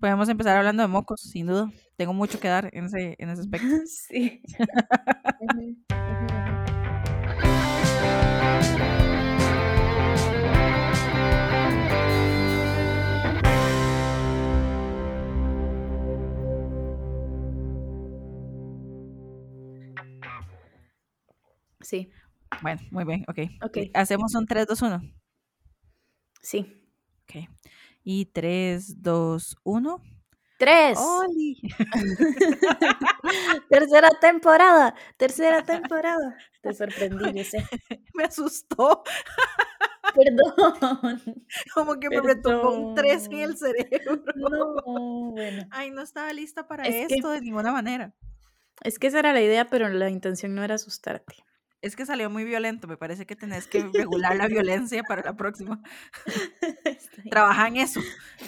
Podemos 0.00 0.30
empezar 0.30 0.56
hablando 0.56 0.82
de 0.82 0.88
mocos, 0.88 1.20
sin 1.20 1.46
duda. 1.46 1.70
Tengo 1.96 2.14
mucho 2.14 2.40
que 2.40 2.48
dar 2.48 2.70
en 2.72 2.86
ese, 2.86 3.16
en 3.18 3.28
ese 3.30 3.42
aspecto. 3.42 3.66
Sí. 3.86 4.42
Sí. 21.82 22.10
Bueno, 22.62 22.80
muy 22.90 23.04
bien, 23.04 23.24
ok. 23.28 23.38
Ok. 23.64 23.78
Hacemos 23.94 24.34
un 24.34 24.46
3, 24.46 24.66
2, 24.66 24.80
1. 24.82 25.00
Sí. 26.42 26.66
Ok. 27.24 27.48
Y 28.02 28.26
3, 28.26 29.02
2, 29.02 29.56
1. 29.64 30.02
Tres. 30.58 30.98
¡Oli! 30.98 31.60
Tercera 33.70 34.10
temporada. 34.20 34.94
Tercera 35.16 35.62
temporada. 35.64 36.36
Te 36.62 36.74
sorprendí, 36.74 37.32
yo 37.38 37.44
sé. 37.44 37.64
Me 38.14 38.24
asustó. 38.24 39.02
Perdón. 40.14 41.22
Como 41.72 41.98
que 42.00 42.08
me 42.10 42.20
retumbó 42.20 42.72
un 42.72 42.94
3 42.94 43.26
en 43.26 43.38
el 43.38 43.56
cerebro. 43.56 44.22
No, 44.34 45.30
bueno. 45.32 45.66
Ay, 45.70 45.90
no 45.90 46.02
estaba 46.02 46.32
lista 46.32 46.66
para 46.66 46.84
Es 46.84 47.06
que- 47.08 47.14
esto 47.14 47.30
de 47.30 47.40
ninguna 47.40 47.72
manera. 47.72 48.12
Es 48.82 48.98
que 48.98 49.06
esa 49.06 49.20
era 49.20 49.32
la 49.32 49.40
idea, 49.42 49.68
pero 49.70 49.88
la 49.88 50.10
intención 50.10 50.54
no 50.54 50.64
era 50.64 50.74
asustarte. 50.74 51.34
Es 51.82 51.96
que 51.96 52.04
salió 52.06 52.28
muy 52.30 52.44
violento. 52.44 52.86
Me 52.86 52.96
parece 52.96 53.26
que 53.26 53.36
tenés 53.36 53.66
que 53.66 53.84
regular 53.92 54.36
la 54.36 54.46
violencia 54.48 55.02
para 55.02 55.22
la 55.22 55.36
próxima. 55.36 55.82
Trabaja 57.30 57.68
en 57.68 57.76
eso, 57.76 58.00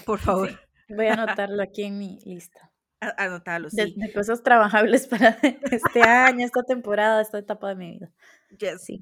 por 0.04 0.18
favor. 0.18 0.50
Voy 0.88 1.06
a 1.06 1.12
anotarlo 1.14 1.62
aquí 1.62 1.82
en 1.84 1.98
mi 1.98 2.18
lista. 2.24 2.70
A- 3.00 3.24
Anotalo, 3.24 3.68
De, 3.72 3.86
sí. 3.86 3.94
de 3.96 4.12
cosas 4.12 4.42
trabajables 4.42 5.06
para 5.08 5.38
este 5.70 6.02
año, 6.02 6.44
esta 6.44 6.62
temporada, 6.62 7.20
esta 7.20 7.38
etapa 7.38 7.68
de 7.70 7.74
mi 7.74 7.90
vida. 7.92 8.12
Yes. 8.58 8.84
Sí. 8.84 9.00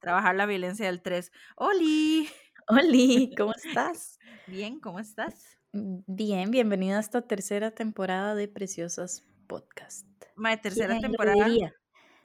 Trabajar 0.00 0.34
la 0.34 0.46
violencia 0.46 0.86
del 0.86 1.02
3. 1.02 1.30
¡Oli! 1.56 2.28
Oli, 2.68 3.34
¿cómo 3.36 3.52
estás? 3.54 4.18
Bien, 4.46 4.80
¿cómo 4.80 5.00
estás? 5.00 5.58
Bien, 5.72 6.50
bienvenida 6.50 6.96
a 6.98 7.00
esta 7.00 7.22
tercera 7.22 7.72
temporada 7.72 8.34
de 8.34 8.46
Preciosas 8.48 9.24
Podcast. 9.48 10.06
Ma, 10.36 10.56
tercera 10.56 10.90
¿Quién 10.98 11.02
temporada. 11.02 11.44
Diría? 11.44 11.74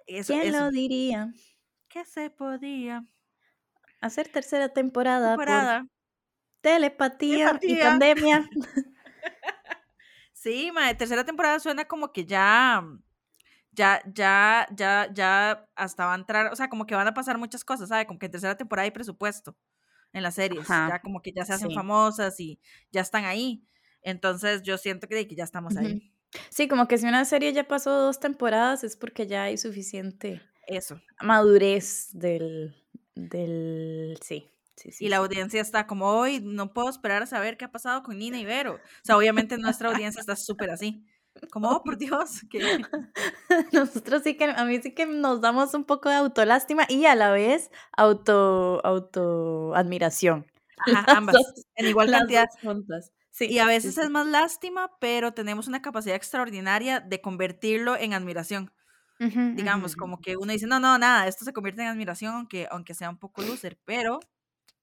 Eso, 0.08 0.34
¿Quién 0.34 0.48
eso. 0.48 0.60
lo 0.66 0.72
diría? 0.72 1.34
¿Qué 1.90 2.06
se 2.06 2.30
podía? 2.30 3.06
Hacer 4.02 4.30
tercera 4.30 4.70
temporada, 4.70 5.30
Temporada. 5.32 5.82
por 5.82 5.90
telepatía, 6.62 7.60
y 7.62 7.76
pandemia. 7.78 8.50
Sí, 10.34 10.72
ma, 10.72 10.94
tercera 10.96 11.26
temporada 11.26 11.60
suena 11.60 11.86
como 11.86 12.12
que 12.12 12.26
ya, 12.26 12.84
ya, 13.72 14.02
ya, 14.14 14.68
ya, 14.76 15.10
ya 15.14 15.68
hasta 15.76 16.06
va 16.06 16.14
a 16.14 16.18
entrar, 16.18 16.52
o 16.54 16.56
sea, 16.56 16.70
como 16.70 16.86
que 16.86 16.96
van 16.96 17.08
a 17.08 17.14
pasar 17.14 17.38
muchas 17.38 17.64
cosas, 17.66 17.90
¿sabe? 17.90 18.06
Como 18.06 18.20
que 18.20 18.28
en 18.28 18.32
tercera 18.34 18.56
temporada 18.58 18.84
hay 18.86 18.92
presupuesto 18.92 19.58
en 20.14 20.24
las 20.24 20.36
series, 20.36 20.70
Ajá, 20.70 20.90
ya 20.90 21.02
como 21.02 21.22
que 21.22 21.32
ya 21.34 21.46
se 21.46 21.54
hacen 21.54 21.70
sí. 21.70 21.76
famosas 21.76 22.40
y 22.40 22.60
ya 22.92 23.02
están 23.02 23.26
ahí. 23.26 23.64
Entonces 24.02 24.62
yo 24.64 24.78
siento 24.78 25.08
que, 25.08 25.28
que 25.28 25.36
ya 25.36 25.44
estamos 25.44 25.76
ahí. 25.78 26.14
Sí, 26.50 26.68
como 26.68 26.88
que 26.88 26.98
si 26.98 27.06
una 27.08 27.26
serie 27.26 27.54
ya 27.54 27.68
pasó 27.68 27.92
dos 27.92 28.20
temporadas 28.20 28.84
es 28.84 28.96
porque 28.96 29.28
ya 29.28 29.44
hay 29.44 29.58
suficiente 29.58 30.42
Eso. 30.68 31.02
madurez 31.22 32.10
del, 32.14 32.76
del, 33.16 34.18
sí, 34.24 34.50
sí, 34.76 34.92
sí. 34.92 35.06
Y 35.06 35.10
la 35.10 35.18
sí. 35.18 35.22
audiencia 35.24 35.62
está 35.62 35.88
como 35.88 36.08
hoy, 36.12 36.40
no 36.42 36.74
puedo 36.74 36.90
esperar 36.90 37.24
a 37.24 37.28
saber 37.28 37.58
qué 37.58 37.66
ha 37.66 37.72
pasado 37.72 38.04
con 38.04 38.18
Nina 38.18 38.40
y 38.40 38.46
Vero. 38.46 38.76
O 38.76 38.80
sea, 39.04 39.18
obviamente 39.18 39.58
nuestra 39.58 39.90
audiencia 39.90 40.20
está 40.20 40.36
súper 40.36 40.70
así. 40.72 41.06
Como, 41.52 41.70
oh, 41.70 41.84
por 41.84 41.98
Dios, 42.00 42.42
que 42.50 42.80
Nosotros 43.72 44.24
sí 44.24 44.36
que, 44.38 44.46
a 44.46 44.66
mí 44.66 44.82
sí 44.82 44.94
que 44.94 45.06
nos 45.06 45.42
damos 45.42 45.74
un 45.74 45.86
poco 45.86 46.10
de 46.10 46.16
autolástima 46.16 46.86
y 46.90 47.06
a 47.06 47.16
la 47.16 47.32
vez 47.32 47.72
auto, 47.96 48.82
auto 48.86 49.76
admiración. 49.76 50.46
Ajá, 50.78 51.18
ambas, 51.18 51.38
en 51.76 51.88
igual 51.88 52.10
cantidad. 52.12 52.48
juntas. 52.62 53.12
Sí, 53.38 53.46
Y 53.52 53.60
a 53.60 53.66
veces 53.66 53.94
sí. 53.94 54.02
es 54.02 54.10
más 54.10 54.26
lástima, 54.26 54.90
pero 55.00 55.32
tenemos 55.32 55.68
una 55.68 55.84
capacidad 55.84 56.16
extraordinaria 56.16 57.00
de 57.00 57.22
convertirlo 57.22 57.96
en 57.96 58.14
admiración. 58.14 58.72
Digamos, 59.20 59.96
como 59.96 60.22
que 60.22 60.38
uno 60.38 60.52
dice, 60.52 60.68
no, 60.68 60.80
no, 60.80 60.98
nada, 60.98 61.28
esto 61.28 61.44
se 61.44 61.54
convierte 61.54 61.82
en 61.82 61.88
admiración, 61.88 62.34
aunque, 62.34 62.68
aunque 62.70 62.94
sea 62.94 63.10
un 63.10 63.18
poco 63.18 63.42
loser, 63.42 63.80
pero 63.84 64.20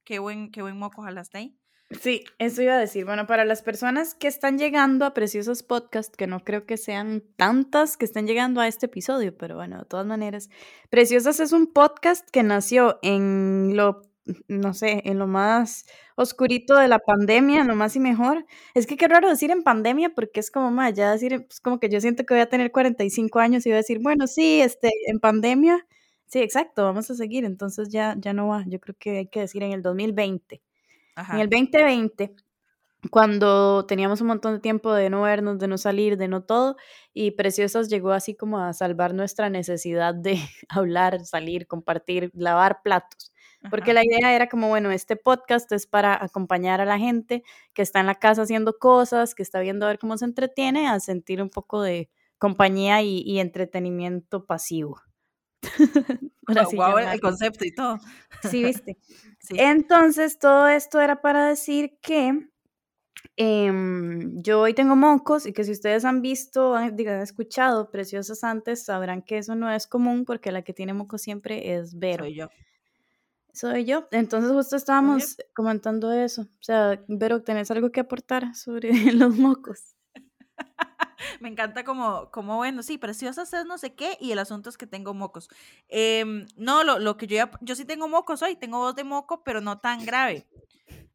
qué 0.05 0.19
buen, 0.19 0.51
qué 0.51 0.63
buen 0.63 0.77
moco, 0.77 1.03
ojalá 1.03 1.21
esté 1.21 1.39
ahí. 1.39 1.59
Sí, 2.01 2.25
eso 2.39 2.63
iba 2.63 2.75
a 2.75 2.79
decir. 2.79 3.05
Bueno, 3.05 3.27
para 3.27 3.45
las 3.45 3.63
personas 3.63 4.15
que 4.15 4.27
están 4.29 4.59
llegando 4.59 5.05
a 5.05 5.15
Preciosos 5.15 5.63
Podcast, 5.63 6.15
que 6.15 6.27
no 6.27 6.41
creo 6.41 6.65
que 6.65 6.77
sean 6.77 7.23
tantas 7.37 7.97
que 7.97 8.05
estén 8.05 8.27
llegando 8.27 8.61
a 8.61 8.69
este 8.69 8.87
episodio, 8.87 9.37
pero 9.37 9.57
bueno, 9.57 9.79
de 9.79 9.85
todas 9.85 10.07
maneras, 10.07 10.49
Preciosas 10.91 11.41
es 11.41 11.53
un 11.53 11.73
podcast 11.73 12.29
que 12.31 12.43
nació 12.43 12.99
en 13.03 13.77
lo, 13.77 14.03
no 14.49 14.75
sé, 14.75 15.03
en 15.05 15.19
lo 15.19 15.27
más 15.27 15.87
oscurito 16.17 16.77
de 16.77 16.89
la 16.89 16.99
pandemia, 16.99 17.61
en 17.61 17.69
lo 17.69 17.77
más 17.77 17.97
y 17.97 18.01
mejor. 18.01 18.47
Es 18.75 18.87
que 18.87 18.97
qué 18.97 19.09
raro 19.09 19.29
decir 19.29 19.51
en 19.51 19.63
pandemia, 19.63 20.15
porque 20.15 20.41
es 20.41 20.51
como, 20.51 20.71
más 20.71 20.95
ya 20.95 21.13
decir, 21.13 21.47
es 21.49 21.61
como 21.61 21.79
que 21.81 21.89
yo 21.89 22.01
siento 22.01 22.25
que 22.25 22.35
voy 22.35 22.41
a 22.41 22.49
tener 22.49 22.73
45 22.73 23.39
años 23.39 23.67
y 23.67 23.71
voy 23.71 23.75
a 23.75 23.79
decir, 23.79 23.99
bueno, 24.01 24.27
sí, 24.27 24.61
este, 24.61 24.91
en 25.07 25.21
pandemia, 25.21 25.87
sí, 26.27 26.41
exacto, 26.41 26.85
vamos 26.85 27.11
a 27.11 27.15
seguir, 27.15 27.45
entonces 27.45 27.89
ya, 27.91 28.17
ya 28.19 28.33
no 28.33 28.49
va, 28.49 28.65
yo 28.67 28.81
creo 28.81 28.97
que 28.99 29.19
hay 29.19 29.27
que 29.29 29.41
decir 29.41 29.63
en 29.63 29.73
el 29.73 29.83
2020. 29.83 30.63
Ajá. 31.17 31.35
En 31.35 31.41
el 31.41 31.51
2020, 31.51 32.35
cuando 33.11 33.87
teníamos 33.87 34.21
un 34.21 34.29
montón 34.29 34.55
de 34.55 34.61
tiempo 34.61 34.93
de 34.95 35.11
no 35.11 35.23
vernos, 35.23 35.59
de 35.59 35.69
no 35.69 35.79
salir, 35.79 36.17
de 36.17 36.29
no 36.29 36.43
todo, 36.43 36.77
y 37.13 37.33
Preciosas 37.33 37.89
llegó 37.89 38.13
así 38.13 38.35
como 38.35 38.59
a 38.61 38.73
salvar 38.73 39.15
nuestra 39.15 39.51
necesidad 39.51 40.15
de 40.15 40.39
hablar, 40.69 41.25
salir, 41.25 41.67
compartir, 41.67 42.31
lavar 42.35 42.81
platos. 42.83 43.34
Porque 43.71 43.93
ajá. 43.93 44.01
la 44.01 44.05
idea 44.05 44.35
era 44.35 44.49
como, 44.49 44.69
bueno, 44.69 44.91
este 44.91 45.17
podcast 45.17 45.71
es 45.73 45.87
para 45.87 46.23
acompañar 46.23 46.81
a 46.81 46.85
la 46.85 46.99
gente 46.99 47.43
que 47.73 47.83
está 47.83 48.01
en 48.01 48.07
la 48.07 48.17
casa 48.17 48.43
haciendo 48.43 48.79
cosas, 48.79 49.35
que 49.35 49.43
está 49.43 49.61
viendo 49.61 49.87
a 49.87 49.89
ver 49.89 49.99
cómo 49.99 50.17
se 50.19 50.25
entretiene, 50.25 50.89
a 50.89 51.01
sentir 51.01 51.41
un 51.41 51.51
poco 51.51 51.83
de 51.83 52.11
compañía 52.39 53.03
y, 53.03 53.23
y 53.23 53.39
entretenimiento 53.41 54.45
pasivo. 54.45 55.01
Así 56.47 56.77
Guau, 56.77 56.99
el 56.99 57.21
concepto 57.21 57.65
y 57.65 57.75
todo. 57.75 57.99
Sí, 58.51 58.65
viste. 58.65 58.97
Sí. 59.45 59.57
Entonces, 59.59 60.39
todo 60.39 60.69
esto 60.69 61.03
era 61.03 61.21
para 61.21 61.47
decir 61.47 61.99
que 62.01 62.49
em, 63.37 64.43
yo 64.43 64.63
hoy 64.63 64.73
tengo 64.73 64.97
mocos 64.97 65.45
y 65.45 65.53
que 65.53 65.65
si 65.65 65.73
ustedes 65.73 66.07
han 66.07 66.23
visto, 66.23 66.75
han, 66.75 66.97
diga, 66.97 67.15
han 67.15 67.21
escuchado 67.21 67.91
Preciosas 67.91 68.43
antes, 68.43 68.87
sabrán 68.87 69.21
que 69.21 69.37
eso 69.37 69.55
no 69.55 69.71
es 69.71 69.87
común 69.87 70.25
porque 70.25 70.51
la 70.51 70.63
que 70.63 70.73
tiene 70.73 70.95
mocos 70.95 71.21
siempre 71.21 71.75
es 71.75 71.99
Vero. 71.99 72.25
Soy 72.25 72.37
yo. 72.37 72.49
Soy 73.55 73.85
yo. 73.85 74.09
Entonces, 74.11 74.51
justo 74.51 74.75
estábamos 74.75 75.37
comentando 75.55 76.13
eso. 76.13 76.43
O 76.43 76.63
sea, 76.63 77.01
Vero, 77.07 77.43
¿tenés 77.43 77.71
algo 77.71 77.93
que 77.93 78.01
aportar 78.01 78.55
sobre 78.57 78.91
los 79.13 79.37
mocos? 79.37 79.95
Me 81.41 81.49
encanta 81.49 81.85
como, 81.85 82.31
como, 82.33 82.57
bueno, 82.57 82.83
sí, 82.83 82.99
preciosas 82.99 83.53
es 83.55 83.65
no 83.65 83.79
sé 83.79 83.95
qué, 83.95 84.19
y 84.21 84.33
el 84.33 84.41
asunto 84.41 84.69
es 84.69 84.77
que 84.77 84.89
tengo 84.89 85.15
mocos. 85.15 85.49
Em, 85.89 86.47
no, 86.57 86.83
lo, 86.83 86.99
lo 86.99 87.17
que 87.17 87.29
yo 87.29 87.37
ya, 87.37 87.51
yo 87.61 87.77
sí 87.77 87.85
tengo 87.85 88.09
mocos 88.09 88.43
hoy, 88.43 88.57
tengo 88.57 88.79
voz 88.79 88.97
de 88.97 89.05
moco, 89.05 89.45
pero 89.45 89.61
no 89.61 89.79
tan 89.79 90.05
grave. 90.05 90.49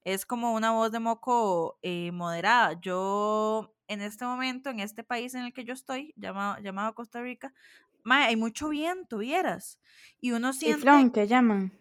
Es 0.06 0.26
como 0.26 0.54
una 0.54 0.72
voz 0.72 0.94
de 0.94 1.00
moco 1.00 1.78
eh, 1.82 2.12
moderada. 2.14 2.80
Yo, 2.80 3.76
en 3.88 4.02
este 4.02 4.24
momento, 4.24 4.70
en 4.70 4.80
este 4.80 5.04
país 5.04 5.36
en 5.36 5.44
el 5.44 5.54
que 5.54 5.66
yo 5.66 5.74
estoy, 5.74 6.14
llamado, 6.16 6.62
llamado 6.62 6.96
Costa 6.96 7.22
Rica, 7.22 7.54
mae, 8.04 8.28
hay 8.28 8.38
mucho 8.38 8.70
viento, 8.70 9.18
vieras. 9.18 9.78
Y 10.22 10.32
uno 10.32 10.54
siente... 10.54 10.78
Chiflón, 10.78 11.12
que 11.12 11.28
llaman. 11.28 11.74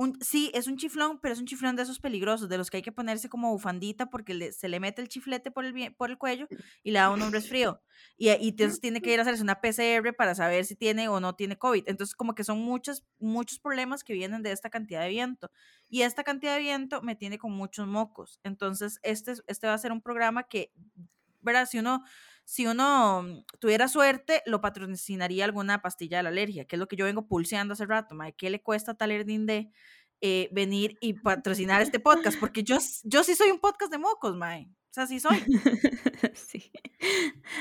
Un, 0.00 0.16
sí, 0.22 0.52
es 0.54 0.68
un 0.68 0.76
chiflón, 0.76 1.18
pero 1.20 1.32
es 1.34 1.40
un 1.40 1.46
chiflón 1.46 1.74
de 1.74 1.82
esos 1.82 1.98
peligrosos, 1.98 2.48
de 2.48 2.56
los 2.56 2.70
que 2.70 2.76
hay 2.76 2.82
que 2.84 2.92
ponerse 2.92 3.28
como 3.28 3.50
bufandita 3.50 4.06
porque 4.06 4.32
le- 4.32 4.52
se 4.52 4.68
le 4.68 4.78
mete 4.78 5.02
el 5.02 5.08
chiflete 5.08 5.50
por 5.50 5.64
el, 5.64 5.74
vie- 5.74 5.92
por 5.96 6.08
el 6.10 6.18
cuello 6.18 6.48
y 6.84 6.92
le 6.92 7.00
da 7.00 7.10
un 7.10 7.32
resfrío. 7.32 7.82
Y, 8.16 8.30
y 8.30 8.48
entonces 8.50 8.80
tiene 8.80 9.02
que 9.02 9.12
ir 9.12 9.18
a 9.18 9.22
hacerse 9.22 9.42
una 9.42 9.60
PCR 9.60 10.12
para 10.12 10.36
saber 10.36 10.64
si 10.64 10.76
tiene 10.76 11.08
o 11.08 11.18
no 11.18 11.34
tiene 11.34 11.58
COVID. 11.58 11.82
Entonces, 11.88 12.14
como 12.14 12.34
que 12.36 12.44
son 12.44 12.60
muchos, 12.60 13.04
muchos 13.18 13.58
problemas 13.58 14.04
que 14.04 14.12
vienen 14.12 14.42
de 14.44 14.52
esta 14.52 14.70
cantidad 14.70 15.00
de 15.02 15.08
viento. 15.08 15.50
Y 15.88 16.02
esta 16.02 16.22
cantidad 16.22 16.54
de 16.54 16.60
viento 16.60 17.02
me 17.02 17.16
tiene 17.16 17.38
con 17.38 17.50
muchos 17.52 17.88
mocos. 17.88 18.38
Entonces, 18.44 19.00
este, 19.02 19.32
es- 19.32 19.42
este 19.48 19.66
va 19.66 19.74
a 19.74 19.78
ser 19.78 19.90
un 19.92 20.00
programa 20.02 20.44
que, 20.44 20.72
¿verdad? 21.40 21.66
Si 21.66 21.78
uno, 21.78 22.04
si 22.44 22.66
uno 22.66 23.22
mm, 23.22 23.44
tuviera 23.58 23.88
suerte, 23.88 24.42
lo 24.46 24.60
patrocinaría 24.60 25.44
alguna 25.44 25.82
pastilla 25.82 26.18
de 26.18 26.22
la 26.24 26.28
alergia, 26.30 26.64
que 26.64 26.76
es 26.76 26.80
lo 26.80 26.88
que 26.88 26.96
yo 26.96 27.04
vengo 27.04 27.26
pulseando 27.26 27.72
hace 27.72 27.86
rato. 27.86 28.16
¿Qué 28.36 28.50
le 28.50 28.62
cuesta 28.62 28.92
a 28.92 28.96
Talerdín 28.96 29.46
de 29.46 29.70
eh, 30.20 30.48
venir 30.52 30.96
y 31.00 31.14
patrocinar 31.14 31.82
este 31.82 32.00
podcast? 32.00 32.38
Porque 32.38 32.62
yo, 32.62 32.78
yo 33.04 33.24
sí 33.24 33.34
soy 33.34 33.50
un 33.50 33.60
podcast 33.60 33.92
de 33.92 33.98
mocos, 33.98 34.36
mae. 34.36 34.68
O 34.90 34.94
sea, 34.94 35.06
sí 35.06 35.20
soy. 35.20 35.38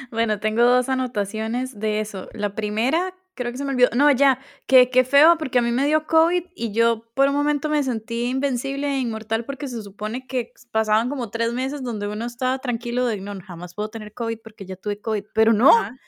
Bueno, 0.10 0.40
tengo 0.40 0.64
dos 0.64 0.90
anotaciones 0.90 1.80
de 1.80 2.00
eso. 2.00 2.28
La 2.34 2.56
primera, 2.56 3.14
creo 3.38 3.52
que 3.52 3.58
se 3.58 3.64
me 3.64 3.72
olvidó. 3.72 3.90
No, 3.96 4.12
ya, 4.12 4.40
que 4.66 4.90
qué 4.90 5.06
feo, 5.06 5.38
porque 5.38 5.60
a 5.60 5.62
mí 5.62 5.72
me 5.72 5.86
dio 5.86 6.06
COVID 6.08 6.44
y 6.56 6.72
yo 6.74 7.04
por 7.14 7.30
un 7.30 7.36
momento 7.36 7.70
me 7.70 7.84
sentí 7.84 8.26
invencible 8.26 8.88
e 8.88 9.00
inmortal 9.00 9.46
porque 9.46 9.68
se 9.68 9.82
supone 9.84 10.28
que 10.28 10.52
pasaban 10.72 11.08
como 11.08 11.30
tres 11.30 11.54
meses 11.54 11.84
donde 11.84 12.08
uno 12.08 12.26
estaba 12.26 12.58
tranquilo 12.60 13.06
de 13.06 13.22
no, 13.22 13.40
jamás 13.42 13.76
puedo 13.76 13.90
tener 13.90 14.14
COVID 14.14 14.40
porque 14.44 14.66
ya 14.66 14.76
tuve 14.76 15.00
COVID, 15.00 15.26
pero 15.34 15.54
no. 15.54 15.72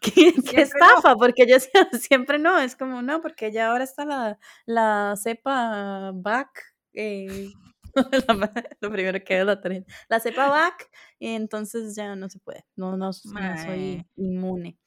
¿Qué, 0.00 0.60
estafa? 0.60 1.16
Porque 1.16 1.46
yo 1.46 1.56
siempre 2.00 2.38
no, 2.38 2.58
es 2.58 2.76
como 2.76 3.02
no, 3.02 3.20
porque 3.20 3.50
ya 3.50 3.68
ahora 3.68 3.84
está 3.84 4.04
la, 4.04 4.38
la 4.64 5.14
cepa 5.16 6.12
back, 6.14 6.62
eh, 6.92 7.48
lo 8.80 8.90
primero 8.92 9.24
que 9.24 9.40
es 9.40 9.44
la 9.46 9.60
tarjeta, 9.60 9.92
la 10.08 10.20
cepa 10.20 10.48
back, 10.50 10.88
y 11.18 11.28
entonces 11.30 11.96
ya 11.96 12.14
no 12.14 12.28
se 12.28 12.38
puede, 12.38 12.64
no, 12.76 12.96
no, 12.96 13.06
no 13.06 13.12
soy 13.12 14.06
inmune. 14.16 14.78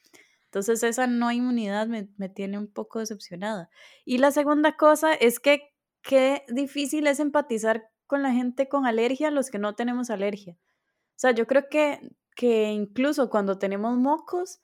Entonces 0.49 0.81
esa 0.81 1.05
no 1.05 1.31
inmunidad 1.31 1.87
me, 1.87 2.29
tiene 2.29 2.57
un 2.57 2.67
poco 2.67 2.97
decepcionada. 2.97 3.69
Y 4.03 4.17
la 4.17 4.31
segunda 4.31 4.77
cosa 4.77 5.13
es 5.13 5.39
que 5.39 5.75
qué 6.01 6.43
difícil 6.49 7.05
es 7.05 7.19
empatizar 7.19 7.91
con 8.07 8.23
la 8.23 8.31
gente 8.31 8.67
con 8.67 8.87
alergia, 8.87 9.29
los 9.29 9.51
que 9.51 9.59
no 9.59 9.75
tenemos 9.75 10.09
alergia. 10.09 10.53
O 10.53 11.17
sea, 11.19 11.31
yo 11.31 11.45
creo 11.45 11.69
que, 11.69 11.99
que 12.35 12.71
incluso 12.71 13.29
cuando 13.29 13.59
tenemos 13.59 13.95
mocos, 13.99 14.61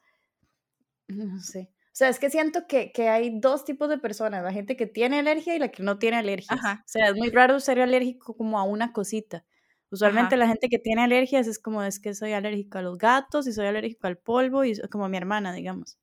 no 1.08 1.40
sé. 1.40 1.70
O 1.72 1.98
sea, 1.98 2.10
es 2.10 2.18
que 2.18 2.32
siento 2.32 2.66
que, 2.68 2.92
que, 2.92 3.08
hay 3.08 3.40
dos 3.40 3.64
tipos 3.64 3.88
de 3.88 4.00
personas, 4.00 4.44
la 4.44 4.52
gente 4.52 4.76
que 4.76 4.88
tiene 4.88 5.20
alergia 5.20 5.56
y 5.56 5.60
la 5.60 5.70
que 5.70 5.84
no 5.84 6.00
tiene 6.00 6.18
alergia. 6.18 6.56
O 6.56 6.82
sea, 6.88 7.10
es 7.10 7.16
muy 7.16 7.30
raro 7.30 7.60
ser 7.60 7.80
alérgico 7.80 8.36
como 8.36 8.60
a 8.60 8.64
una 8.64 8.92
cosita. 8.92 9.46
Usualmente 9.92 10.36
la 10.38 10.48
gente 10.48 10.68
que 10.68 10.80
tiene 10.80 11.04
alergias 11.04 11.48
es 11.48 11.60
como, 11.60 11.84
es 11.84 12.00
que 12.00 12.14
soy 12.14 12.34
alérgico 12.34 12.78
a 12.78 12.82
los 12.82 12.98
gatos 12.98 13.48
y 13.48 13.54
soy 13.54 13.68
alérgico 13.68 14.08
al 14.08 14.18
polvo, 14.18 14.64
y 14.64 14.80
como 14.90 15.08
mi 15.10 15.18
hermana, 15.18 15.54
digamos. 15.54 15.98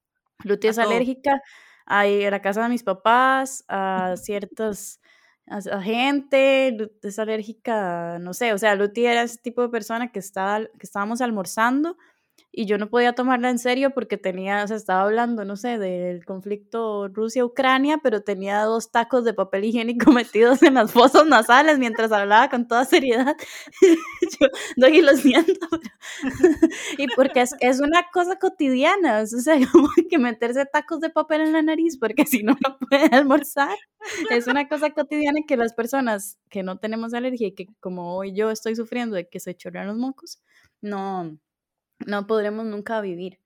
Luti 0.45 0.69
es 0.69 0.79
alérgica 0.79 1.43
a, 1.87 2.01
a 2.01 2.07
la 2.07 2.43
casa 2.43 2.63
de 2.63 2.69
mis 2.69 2.83
papás, 2.83 3.65
a 3.69 4.15
ciertas 4.23 5.01
a, 5.47 5.83
gente, 5.83 6.91
es 7.03 7.19
alérgica, 7.19 8.19
no 8.21 8.33
sé, 8.33 8.53
o 8.53 8.59
sea, 8.59 8.75
Luti 8.75 9.05
era 9.05 9.23
ese 9.23 9.39
tipo 9.39 9.63
de 9.63 9.69
persona 9.69 10.13
que, 10.13 10.19
estaba, 10.19 10.61
que 10.61 10.87
estábamos 10.87 11.21
almorzando 11.21 11.97
y 12.55 12.67
yo 12.67 12.77
no 12.77 12.91
podía 12.91 13.15
tomarla 13.15 13.49
en 13.49 13.59
serio 13.59 13.93
porque 13.95 14.19
tenía, 14.19 14.63
o 14.63 14.69
sea, 14.69 14.77
estaba 14.77 15.03
hablando, 15.05 15.47
no 15.47 15.57
sé, 15.57 15.79
del 15.79 16.27
conflicto 16.27 17.09
Rusia-Ucrania, 17.09 18.01
pero 18.03 18.21
tenía 18.21 18.63
dos 18.65 18.91
tacos 18.91 19.25
de 19.25 19.33
papel 19.33 19.65
higiénico 19.65 20.13
metidos 20.13 20.63
en 20.63 20.75
las 20.75 20.93
fosas 20.93 21.27
nasales 21.27 21.79
mientras 21.79 22.13
hablaba 22.13 22.51
con 22.51 22.69
toda 22.69 22.85
seriedad. 22.85 23.35
yo 24.39 24.49
doy 24.77 25.01
lo 25.01 25.17
siento. 25.17 25.67
y 26.99 27.07
porque 27.17 27.41
es, 27.41 27.55
es, 27.61 27.81
una 27.81 28.03
cosa 28.13 28.37
cotidiana, 28.39 29.21
o 29.23 29.27
sea, 29.27 29.57
como 29.73 29.89
que 30.11 30.19
meterse 30.19 30.67
tacos 30.67 31.01
de 31.01 31.09
papel 31.09 31.41
en 31.41 31.53
la 31.53 31.63
nariz 31.63 31.97
porque 31.99 32.27
si 32.27 32.43
no, 32.43 32.55
no 32.63 32.77
puede 32.79 33.07
almorzar. 33.17 33.77
Es 34.31 34.47
una 34.47 34.69
cosa 34.69 34.91
cotidiana 34.91 35.41
que 35.49 35.57
las 35.57 35.73
personas 35.73 36.39
que 36.51 36.63
no 36.63 36.77
tenemos 36.79 37.15
alergia 37.15 37.49
y 37.49 37.55
que 37.55 37.67
como 37.81 38.15
hoy 38.15 38.35
yo 38.35 38.51
estoy 38.51 38.77
sufriendo 38.77 39.17
de 39.17 39.27
que 39.29 39.41
se 39.41 39.55
chorrean 39.55 39.87
los 39.87 39.97
mocos, 39.97 40.43
no 40.83 41.39
no 42.07 42.27
podremos 42.27 42.67
nunca 42.67 43.01
vivir 43.01 43.43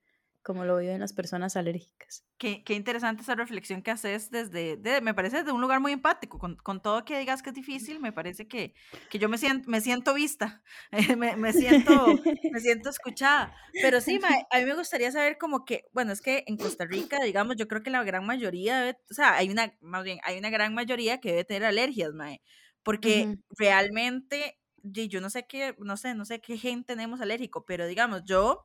como 0.47 0.65
lo 0.65 0.77
viven 0.77 1.01
las 1.01 1.13
personas 1.13 1.57
alérgicas. 1.57 2.25
Qué, 2.39 2.63
qué 2.63 2.75
interesante 2.75 3.23
esa 3.23 3.35
reflexión 3.35 3.83
que 3.83 3.91
haces 3.91 4.31
desde, 4.31 4.79
me 5.01 5.13
parece 5.13 5.39
desde 5.39 5.51
un 5.51 5.61
lugar 5.61 5.81
muy 5.81 5.91
empático, 5.91 6.39
con, 6.39 6.55
con, 6.55 6.81
todo 6.81 7.05
que 7.05 7.19
digas 7.19 7.43
que 7.43 7.51
es 7.51 7.57
difícil, 7.57 7.99
me 7.99 8.13
parece 8.13 8.47
que, 8.47 8.73
que 9.11 9.19
yo 9.19 9.29
me 9.29 9.39
siento, 9.39 9.69
me 9.69 9.81
siento 9.81 10.15
vista, 10.15 10.63
me, 11.19 11.35
me, 11.35 11.53
siento, 11.53 12.07
me 12.53 12.61
siento 12.61 12.91
escuchada, 12.91 13.57
pero 13.83 14.01
sí, 14.01 14.21
a 14.53 14.59
mí 14.61 14.65
me 14.65 14.77
gustaría 14.77 15.11
saber 15.11 15.37
como 15.37 15.65
que, 15.65 15.87
bueno, 15.93 16.13
es 16.13 16.21
que 16.21 16.45
en 16.47 16.57
Costa 16.59 16.85
Rica, 16.85 17.19
digamos, 17.25 17.57
yo 17.57 17.67
creo 17.67 17.83
que 17.83 17.91
la 17.91 18.05
gran 18.05 18.25
mayoría, 18.25 18.79
debe, 18.79 18.99
o 19.11 19.15
sea, 19.15 19.35
hay 19.35 19.51
una, 19.51 19.77
más 19.81 20.05
bien, 20.05 20.21
hay 20.23 20.39
una 20.39 20.51
gran 20.51 20.75
mayoría 20.75 21.19
que 21.19 21.31
debe 21.31 21.45
tener 21.45 21.65
alergias, 21.65 22.13
mae, 22.13 22.41
porque 22.85 23.37
realmente 23.59 24.61
yo 24.93 25.21
no 25.21 25.31
sé 25.31 25.47
qué, 25.47 25.75
no 25.79 25.97
sé, 25.97 26.15
no 26.15 26.25
sé 26.25 26.41
qué 26.41 26.59
gen 26.59 26.85
tenemos 26.85 27.21
alérgico, 27.21 27.65
pero 27.65 27.87
digamos, 27.87 28.23
yo 28.25 28.65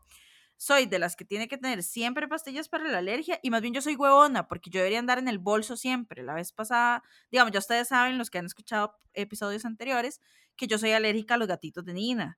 soy 0.57 0.85
de 0.85 0.99
las 0.99 1.15
que 1.15 1.25
tiene 1.25 1.47
que 1.47 1.57
tener 1.57 1.81
siempre 1.81 2.27
pastillas 2.27 2.69
para 2.69 2.87
la 2.87 2.99
alergia 2.99 3.39
y 3.41 3.49
más 3.49 3.61
bien 3.61 3.73
yo 3.73 3.81
soy 3.81 3.95
huevona 3.95 4.47
porque 4.47 4.69
yo 4.69 4.79
debería 4.79 4.99
andar 4.99 5.17
en 5.17 5.27
el 5.27 5.39
bolso 5.39 5.75
siempre. 5.75 6.21
La 6.23 6.35
vez 6.35 6.51
pasada, 6.53 7.03
digamos, 7.31 7.51
ya 7.51 7.59
ustedes 7.59 7.87
saben, 7.87 8.19
los 8.19 8.29
que 8.29 8.37
han 8.37 8.45
escuchado 8.45 8.95
episodios 9.13 9.65
anteriores, 9.65 10.21
que 10.55 10.67
yo 10.67 10.77
soy 10.77 10.91
alérgica 10.91 11.33
a 11.33 11.37
los 11.37 11.47
gatitos 11.47 11.83
de 11.85 11.93
Nina. 11.93 12.37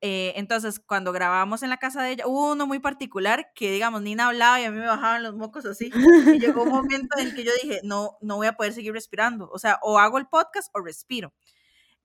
Eh, 0.00 0.34
entonces, 0.36 0.80
cuando 0.80 1.12
grabábamos 1.12 1.62
en 1.62 1.70
la 1.70 1.78
casa 1.78 2.02
de 2.02 2.12
ella, 2.12 2.26
hubo 2.26 2.52
uno 2.52 2.66
muy 2.66 2.78
particular 2.78 3.50
que, 3.54 3.72
digamos, 3.72 4.02
Nina 4.02 4.26
hablaba 4.26 4.60
y 4.60 4.64
a 4.64 4.70
mí 4.70 4.78
me 4.78 4.86
bajaban 4.86 5.22
los 5.22 5.34
mocos 5.34 5.64
así. 5.64 5.90
Y 6.26 6.38
llegó 6.38 6.62
un 6.64 6.68
momento 6.68 7.18
en 7.18 7.34
que 7.34 7.42
yo 7.42 7.52
dije, 7.62 7.80
no, 7.84 8.18
no 8.20 8.36
voy 8.36 8.46
a 8.46 8.52
poder 8.52 8.74
seguir 8.74 8.92
respirando. 8.92 9.48
O 9.50 9.58
sea, 9.58 9.78
o 9.82 9.98
hago 9.98 10.18
el 10.18 10.26
podcast 10.26 10.68
o 10.74 10.80
respiro. 10.80 11.32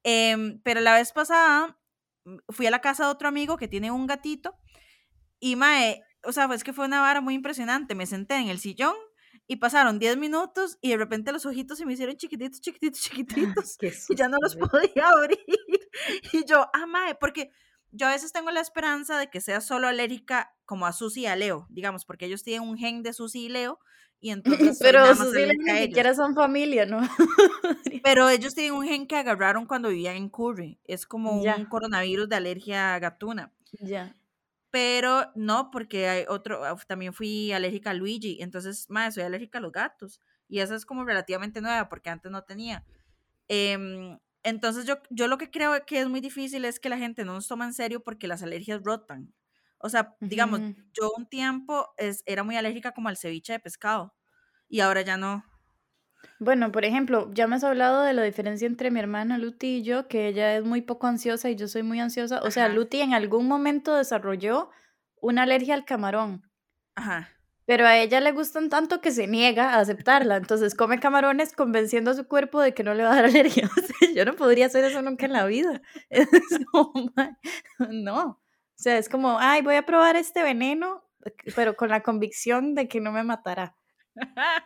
Em, 0.04 0.62
pero 0.64 0.82
la 0.82 0.96
vez 0.96 1.12
pasada 1.12 1.78
mm, 2.26 2.38
fui 2.50 2.68
a 2.68 2.72
la 2.72 2.82
casa 2.82 3.06
de 3.06 3.12
otro 3.12 3.28
amigo 3.28 3.58
que 3.58 3.68
tiene 3.68 3.92
un 3.92 4.08
gatito 4.08 4.56
y 5.40 5.56
mae, 5.56 6.04
o 6.24 6.32
sea, 6.32 6.50
es 6.54 6.64
que 6.64 6.74
fue 6.74 6.86
una 6.86 7.02
vara 7.02 7.22
muy 7.22 7.34
impresionante. 7.34 7.96
Me 7.96 8.06
senté 8.06 8.36
en 8.36 8.50
el 8.50 8.60
sillón 8.60 8.96
y 9.48 9.58
pasaron 9.58 10.00
10 10.00 10.18
minutos 10.18 10.78
y 10.82 10.90
de 10.92 10.98
repente 10.98 11.32
los 11.32 11.46
ojitos 11.46 11.78
se 11.78 11.86
me 11.86 11.94
hicieron 11.94 12.18
chiquititos, 12.18 12.62
chiquititos, 12.62 13.02
chiquititos 13.02 13.78
y 14.10 14.16
ya 14.16 14.28
no 14.28 14.38
los 14.42 14.56
podía 14.56 15.10
abrir. 15.10 15.40
Y 16.32 16.46
yo, 16.46 16.68
ah, 16.74 16.86
mae, 16.86 17.16
porque 17.16 17.50
yo 17.92 18.08
a 18.08 18.12
veces 18.12 18.32
tengo 18.32 18.52
la 18.52 18.62
esperanza 18.62 19.18
de 19.18 19.30
que 19.30 19.42
sea 19.42 19.60
solo 19.60 19.88
alérgica 19.88 20.56
como 20.66 20.86
a 20.86 20.94
Susi 20.94 21.22
y 21.22 21.26
a 21.26 21.36
Leo, 21.36 21.68
digamos, 21.70 22.06
porque 22.06 22.26
ellos 22.26 22.44
tienen 22.44 22.68
un 22.68 22.78
gen 22.78 23.02
de 23.02 23.12
Susi 23.12 23.46
y 23.46 23.50
Leo 23.50 23.80
y 24.22 24.32
entonces 24.74 24.78
pero 24.82 25.16
sus 25.16 25.34
ni 25.34 25.80
siquiera 25.80 26.14
son 26.14 26.36
familia, 26.36 26.86
¿no? 26.86 27.00
pero 28.04 28.30
ellos 28.30 28.54
tienen 28.54 28.74
un 28.74 28.86
gen 28.86 29.08
que 29.08 29.16
agarraron 29.16 29.66
cuando 29.66 29.90
vivían 29.90 30.16
en 30.16 30.30
Curry. 30.30 30.80
Es 30.86 31.06
como 31.06 31.42
un 31.42 31.66
coronavirus 31.66 32.28
de 32.28 32.36
alergia 32.36 32.98
gatuna. 33.00 33.54
Ya. 33.80 34.16
Pero 34.72 35.32
no, 35.36 35.72
porque 35.72 36.08
hay 36.08 36.26
otro, 36.28 36.62
también 36.88 37.14
fui 37.14 37.52
alérgica 37.52 37.90
a 37.90 37.94
Luigi, 37.94 38.38
entonces, 38.42 38.88
más 38.90 39.16
soy 39.16 39.24
alérgica 39.24 39.58
a 39.58 39.62
los 39.62 39.72
gatos. 39.72 40.22
Y 40.48 40.60
esa 40.60 40.76
es 40.76 40.86
como 40.86 41.06
relativamente 41.06 41.62
nueva, 41.62 41.90
porque 41.90 42.10
antes 42.10 42.32
no 42.32 42.44
tenía. 42.44 42.86
Em, 43.48 44.20
entonces, 44.44 44.86
yo, 44.86 44.98
yo 45.10 45.28
lo 45.28 45.38
que 45.38 45.50
creo 45.50 45.74
que 45.86 46.00
es 46.02 46.08
muy 46.08 46.22
difícil 46.22 46.66
es 46.66 46.80
que 46.80 46.90
la 46.90 46.98
gente 46.98 47.26
no 47.26 47.34
nos 47.34 47.48
toma 47.48 47.66
en 47.66 47.74
serio 47.74 48.04
porque 48.04 48.28
las 48.28 48.44
alergias 48.44 48.82
rotan. 48.84 49.34
O 49.80 49.90
sea, 49.90 50.16
digamos, 50.20 50.62
yo 50.94 51.12
un 51.18 51.26
tiempo 51.26 51.88
es, 51.98 52.24
era 52.26 52.44
muy 52.44 52.58
alérgica 52.58 52.92
como 52.92 53.10
al 53.10 53.18
ceviche 53.18 53.54
de 53.54 53.60
pescado 53.60 54.14
y 54.68 54.82
ahora 54.82 55.02
ya 55.02 55.18
no. 55.18 55.44
Bueno, 56.40 56.72
por 56.72 56.86
ejemplo, 56.86 57.30
ya 57.34 57.48
me 57.48 57.56
has 57.56 57.64
hablado 57.64 58.02
de 58.04 58.14
la 58.14 58.24
diferencia 58.24 58.68
entre 58.68 58.92
mi 58.92 59.00
hermana 59.00 59.38
Luti 59.38 59.78
y 59.78 59.84
yo, 59.84 60.08
que 60.08 60.28
ella 60.28 60.56
es 60.56 60.64
muy 60.64 60.82
poco 60.82 61.08
ansiosa 61.08 61.50
y 61.50 61.56
yo 61.56 61.68
soy 61.68 61.84
muy 61.84 62.00
ansiosa. 62.00 62.42
O 62.44 62.52
sea, 62.52 62.70
Luti 62.70 63.02
en 63.02 63.14
algún 63.14 63.48
momento 63.48 63.96
desarrolló 63.96 64.70
una 65.22 65.44
alergia 65.44 65.74
al 65.74 65.86
camarón. 65.86 66.50
Ajá. 66.96 67.30
Pero 67.66 67.86
a 67.86 67.98
ella 67.98 68.20
le 68.20 68.32
gustan 68.32 68.68
tanto 68.70 69.00
que 69.00 69.12
se 69.12 69.28
niega 69.28 69.76
a 69.76 69.80
aceptarla. 69.80 70.38
Entonces 70.38 70.76
come 70.76 71.00
camarones 71.00 71.54
convenciendo 71.54 72.12
a 72.12 72.16
su 72.16 72.28
cuerpo 72.28 72.60
de 72.62 72.74
que 72.74 72.84
no 72.84 72.94
le 72.94 73.04
va 73.04 73.12
a 73.12 73.16
dar 73.16 73.26
alergia. 73.26 73.70
yo 74.16 74.26
no 74.26 74.34
podría 74.34 74.66
hacer 74.66 74.84
eso 74.86 75.02
nunca 75.02 75.26
en 75.26 75.34
la 75.34 75.46
vida. 75.46 75.82
no. 77.92 78.42
O 78.80 78.82
sea, 78.82 78.98
es 78.98 79.10
como, 79.10 79.38
ay, 79.40 79.62
voy 79.62 79.76
a 79.76 79.86
probar 79.86 80.16
este 80.16 80.42
veneno, 80.42 81.04
pero 81.54 81.76
con 81.76 81.90
la 81.90 82.02
convicción 82.02 82.76
de 82.76 82.88
que 82.88 83.02
no 83.02 83.12
me 83.12 83.24
matará. 83.24 83.76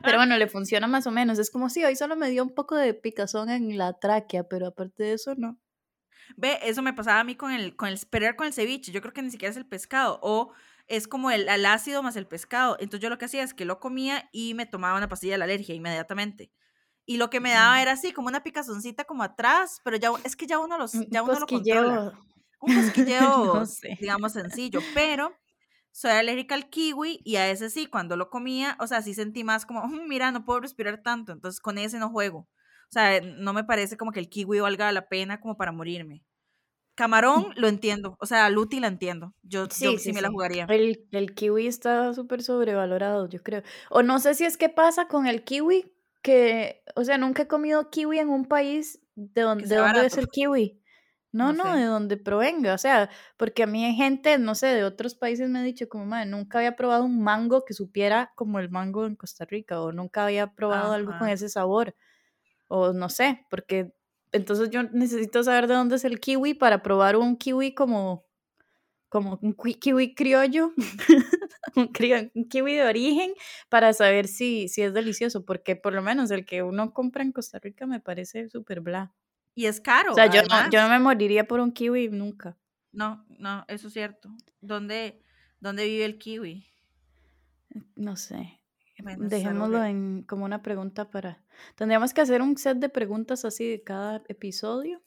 Pero 0.04 0.18
bueno, 0.18 0.38
le 0.38 0.48
funciona 0.48 0.86
más 0.86 1.08
o 1.08 1.12
menos. 1.12 1.40
Es 1.40 1.50
como 1.50 1.68
si 1.68 1.84
hoy 1.84 1.96
solo 1.96 2.16
me 2.16 2.30
dio 2.30 2.44
un 2.44 2.54
poco 2.54 2.76
de 2.76 2.94
picazón 2.94 3.50
en 3.50 3.76
la 3.76 3.94
tráquea, 3.94 4.44
pero 4.44 4.68
aparte 4.68 5.04
de 5.04 5.14
eso, 5.14 5.34
no. 5.36 5.60
Ve, 6.38 6.60
eso 6.62 6.84
me 6.84 6.94
pasaba 6.94 7.22
a 7.22 7.24
mí 7.24 7.36
con 7.36 7.52
el, 7.52 7.76
con 7.76 7.88
el 7.88 7.96
esperar 7.96 8.36
con 8.36 8.46
el 8.46 8.54
ceviche. 8.54 8.92
Yo 8.92 9.02
creo 9.02 9.14
que 9.14 9.24
ni 9.24 9.32
siquiera 9.32 9.50
es 9.50 9.58
el 9.58 9.66
pescado. 9.66 10.20
O 10.22 10.54
es 10.88 11.08
como 11.08 11.32
el, 11.32 11.50
el, 11.50 11.66
ácido 11.66 12.04
más 12.04 12.16
el 12.16 12.28
pescado. 12.28 12.78
Entonces 12.80 13.02
yo 13.02 13.10
lo 13.10 13.18
que 13.18 13.26
hacía 13.26 13.42
es 13.42 13.56
que 13.56 13.66
lo 13.66 13.80
comía 13.80 14.30
y 14.32 14.54
me 14.54 14.68
tomaba 14.68 14.96
una 14.96 15.10
pastilla 15.10 15.34
de 15.34 15.40
la 15.40 15.46
alergia 15.46 15.74
inmediatamente. 15.74 16.52
Y 17.08 17.18
lo 17.18 17.32
que 17.32 17.40
me 17.40 17.52
daba 17.52 17.78
mm. 17.78 17.82
era 17.82 17.92
así, 17.94 18.12
como 18.12 18.28
una 18.28 18.44
picazoncita 18.44 19.06
como 19.06 19.24
atrás, 19.24 19.82
pero 19.84 19.98
ya 19.98 20.12
es 20.24 20.36
que 20.36 20.46
ya 20.46 20.60
uno 20.60 20.78
los, 20.78 20.94
ya 21.10 21.24
uno 21.24 21.40
lo 21.40 21.48
controla 21.48 22.14
un 22.64 22.76
cosquilleo, 22.94 23.64
digamos, 24.00 24.34
sencillo, 24.34 24.80
pero 24.94 25.34
soy 25.92 26.12
alérgica 26.12 26.56
al 26.56 26.70
kiwi 26.70 27.22
y 27.24 27.36
a 27.36 27.50
ese 27.50 27.70
sí, 27.70 27.86
cuando 27.86 28.18
lo 28.18 28.30
comía, 28.30 28.76
o 28.80 28.88
sea, 28.88 29.02
sí 29.02 29.14
sentí 29.14 29.44
más 29.44 29.66
como, 29.66 29.86
mm, 29.86 30.08
mira, 30.08 30.32
no 30.32 30.44
puedo 30.44 30.62
respirar 30.62 31.02
tanto, 31.04 31.32
entonces 31.32 31.62
con 31.62 31.78
ese 31.78 32.00
no 32.00 32.10
juego. 32.10 32.40
O 32.40 32.94
sea, 32.94 33.22
no 33.22 33.54
me 33.54 33.64
parece 33.64 33.98
como 33.98 34.12
que 34.12 34.20
el 34.20 34.30
kiwi 34.30 34.60
valga 34.60 34.92
la 34.92 35.08
pena 35.08 35.40
como 35.40 35.58
para 35.58 35.72
morirme. 35.72 36.24
Camarón 36.96 37.54
lo 37.56 37.68
entiendo, 37.68 38.18
o 38.20 38.26
sea, 38.28 38.50
Luti 38.50 38.80
la 38.80 38.88
entiendo. 38.88 39.34
Yo 39.42 39.66
sí, 39.70 39.98
sí, 39.98 40.14
me 40.14 40.22
la 40.22 40.30
jugaría. 40.30 40.66
El, 40.70 41.08
el 41.12 41.34
kiwi 41.34 41.66
está 41.66 42.14
súper 42.14 42.44
sobrevalorado, 42.44 43.28
yo 43.28 43.42
creo. 43.42 43.64
O 43.90 44.04
no 44.04 44.20
sé 44.20 44.36
si 44.36 44.46
es 44.46 44.58
que 44.58 44.70
pasa 44.70 45.08
con 45.08 45.26
el 45.26 45.44
kiwi, 45.44 45.92
que, 46.22 46.84
o 46.96 47.04
sea, 47.04 47.18
nunca 47.18 47.44
he 47.44 47.48
comido 47.48 47.90
kiwi 47.90 48.20
en 48.20 48.30
un 48.30 48.46
país 48.46 49.00
de 49.16 49.42
donde, 49.42 49.68
de 49.68 49.76
donde 49.76 50.06
es 50.06 50.18
el 50.18 50.28
kiwi. 50.28 50.83
No, 51.34 51.52
No 51.52 51.54
no, 51.54 51.64
sé. 51.64 51.80
de 51.80 51.86
donde 51.86 52.18
provenga. 52.18 52.74
O 52.76 52.78
sea, 52.78 53.10
porque 53.38 53.64
a 53.64 53.68
mí 53.68 53.84
hay 53.84 53.96
gente, 53.96 54.38
no 54.38 54.54
sé, 54.56 54.68
de 54.68 54.84
otros 54.84 55.16
países 55.16 55.50
me 55.50 55.60
ha 55.60 55.64
dicho 55.64 55.90
como, 55.90 56.06
madre, 56.06 56.30
nunca 56.30 56.60
había 56.60 56.76
probado 56.76 57.04
un 57.06 57.22
mango 57.24 57.66
que 57.66 57.74
supiera 57.74 58.32
como 58.36 58.60
el 58.60 58.70
mango 58.70 59.06
en 59.08 59.16
Costa 59.16 59.46
Rica, 59.46 59.82
o 59.82 59.92
nunca 59.92 60.26
había 60.26 60.54
probado 60.54 60.94
algo 60.94 61.14
con 61.18 61.28
ese 61.30 61.50
sabor, 61.50 61.96
o 62.68 62.94
no 62.94 63.10
sé, 63.10 63.46
porque 63.50 63.94
entonces 64.32 64.70
yo 64.72 64.84
necesito 64.84 65.44
saber 65.44 65.68
de 65.68 65.76
dónde 65.76 65.96
es 65.98 66.06
el 66.06 66.20
kiwi 66.20 66.56
para 66.56 66.84
probar 66.84 67.18
un 67.18 67.38
kiwi 67.38 67.74
como, 67.76 68.26
como 69.10 69.40
un 69.42 69.54
kiwi 69.54 70.16
criollo, 70.16 70.74
un, 71.76 71.92
un 72.36 72.50
kiwi 72.50 72.76
de 72.76 72.84
origen, 72.86 73.34
para 73.70 73.94
saber 73.94 74.28
si, 74.28 74.68
si 74.70 74.84
es 74.84 74.94
delicioso, 74.94 75.46
porque 75.46 75.76
por 75.76 75.94
lo 75.94 76.02
menos 76.02 76.32
el 76.32 76.46
que 76.46 76.64
uno 76.64 76.94
compra 76.94 77.24
en 77.24 77.32
Costa 77.32 77.60
Rica 77.60 77.88
me 77.88 78.00
parece 78.00 78.50
súper 78.50 78.82
bla. 78.82 79.14
Y 79.56 79.66
es 79.68 79.80
caro, 79.80 80.12
O 80.14 80.16
sea, 80.16 80.28
yo 80.28 80.42
no, 80.44 80.70
yo 80.72 80.82
no 80.82 80.90
me 80.90 81.00
moriría 81.00 81.48
por 81.48 81.60
un 81.60 81.72
kiwi 81.72 82.10
nunca. 82.10 82.58
No, 82.92 83.26
no, 83.38 83.66
eso 83.68 83.88
es 83.88 83.94
cierto. 83.94 84.30
¿Dónde, 84.62 85.22
dónde 85.60 85.86
vive 85.86 86.06
el 86.06 86.18
kiwi? 86.18 86.66
No 87.96 88.16
sé. 88.16 88.60
Bueno, 89.00 89.28
Dejémoslo 89.28 89.84
en 89.84 90.24
como 90.24 90.46
una 90.46 90.62
pregunta 90.62 91.10
para. 91.10 91.44
Tendríamos 91.76 92.14
que 92.14 92.22
hacer 92.22 92.42
un 92.42 92.58
set 92.58 92.78
de 92.78 92.90
preguntas 92.90 93.44
así 93.46 93.68
de 93.68 93.84
cada 93.84 94.24
episodio. 94.28 95.02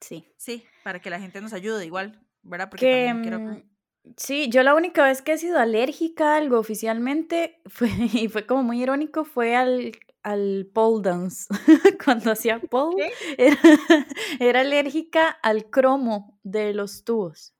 Sí. 0.00 0.28
Sí, 0.36 0.64
para 0.84 1.00
que 1.00 1.10
la 1.10 1.18
gente 1.18 1.40
nos 1.40 1.52
ayude 1.52 1.86
igual, 1.86 2.20
¿verdad? 2.42 2.68
Porque 2.70 2.86
Que 2.86 3.06
también 3.06 3.22
quiero... 3.22 3.38
mm, 3.40 4.14
sí, 4.16 4.48
yo 4.50 4.62
la 4.62 4.74
única 4.74 5.04
vez 5.04 5.22
que 5.22 5.32
he 5.32 5.38
sido 5.38 5.58
alérgica 5.58 6.34
a 6.34 6.36
algo 6.36 6.58
oficialmente 6.58 7.60
fue, 7.66 7.88
y 8.12 8.28
fue 8.28 8.46
como 8.46 8.62
muy 8.62 8.82
irónico, 8.82 9.24
fue 9.24 9.56
al, 9.56 9.92
al 10.26 10.68
pole 10.74 11.02
dance. 11.02 11.46
Cuando 12.04 12.32
hacía 12.32 12.58
pole, 12.58 13.12
era, 13.38 13.60
era 14.40 14.60
alérgica 14.62 15.28
al 15.28 15.70
cromo 15.70 16.40
de 16.42 16.74
los 16.74 17.04
tubos. 17.04 17.54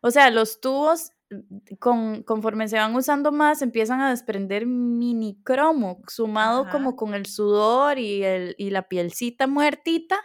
O 0.00 0.12
sea, 0.12 0.30
los 0.30 0.60
tubos, 0.60 1.10
mm, 1.30 1.74
con, 1.80 2.22
conforme 2.22 2.68
se 2.68 2.76
van 2.76 2.94
usando 2.94 3.32
más, 3.32 3.62
empiezan 3.62 4.00
a 4.00 4.10
desprender 4.10 4.64
mini 4.64 5.42
cromo, 5.42 6.00
sumado 6.06 6.62
Ajá. 6.62 6.70
como 6.70 6.94
con 6.94 7.14
el 7.14 7.26
sudor 7.26 7.98
y, 7.98 8.22
el, 8.22 8.54
y 8.58 8.70
la 8.70 8.82
pielcita 8.88 9.48
muertita. 9.48 10.20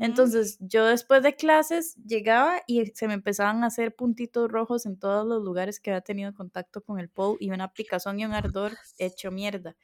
Entonces, 0.00 0.56
yo 0.58 0.86
después 0.86 1.22
de 1.22 1.36
clases 1.36 1.96
llegaba 1.96 2.62
y 2.66 2.86
se 2.94 3.06
me 3.06 3.14
empezaban 3.14 3.62
a 3.62 3.66
hacer 3.66 3.94
puntitos 3.94 4.50
rojos 4.50 4.86
en 4.86 4.98
todos 4.98 5.26
los 5.26 5.44
lugares 5.44 5.80
que 5.80 5.90
había 5.90 6.00
tenido 6.00 6.32
contacto 6.32 6.82
con 6.82 6.98
el 6.98 7.10
pole 7.10 7.36
y 7.40 7.50
una 7.50 7.74
picazón 7.74 8.18
y 8.18 8.24
un 8.24 8.32
ardor 8.32 8.72
hecho 8.98 9.30
mierda. 9.30 9.76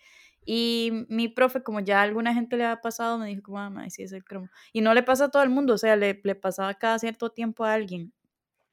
Y 0.50 1.04
mi 1.10 1.28
profe, 1.28 1.62
como 1.62 1.80
ya 1.80 2.00
alguna 2.00 2.32
gente 2.32 2.56
le 2.56 2.64
había 2.64 2.80
pasado, 2.80 3.18
me 3.18 3.26
dijo 3.26 3.42
como, 3.42 3.58
ah, 3.58 3.90
sí 3.90 4.02
es 4.02 4.12
el 4.12 4.24
cromo. 4.24 4.48
Y 4.72 4.80
no 4.80 4.94
le 4.94 5.02
pasa 5.02 5.26
a 5.26 5.30
todo 5.30 5.42
el 5.42 5.50
mundo, 5.50 5.74
o 5.74 5.78
sea, 5.78 5.94
le, 5.94 6.18
le 6.24 6.34
pasaba 6.34 6.72
cada 6.72 6.98
cierto 6.98 7.28
tiempo 7.30 7.66
a 7.66 7.74
alguien. 7.74 8.14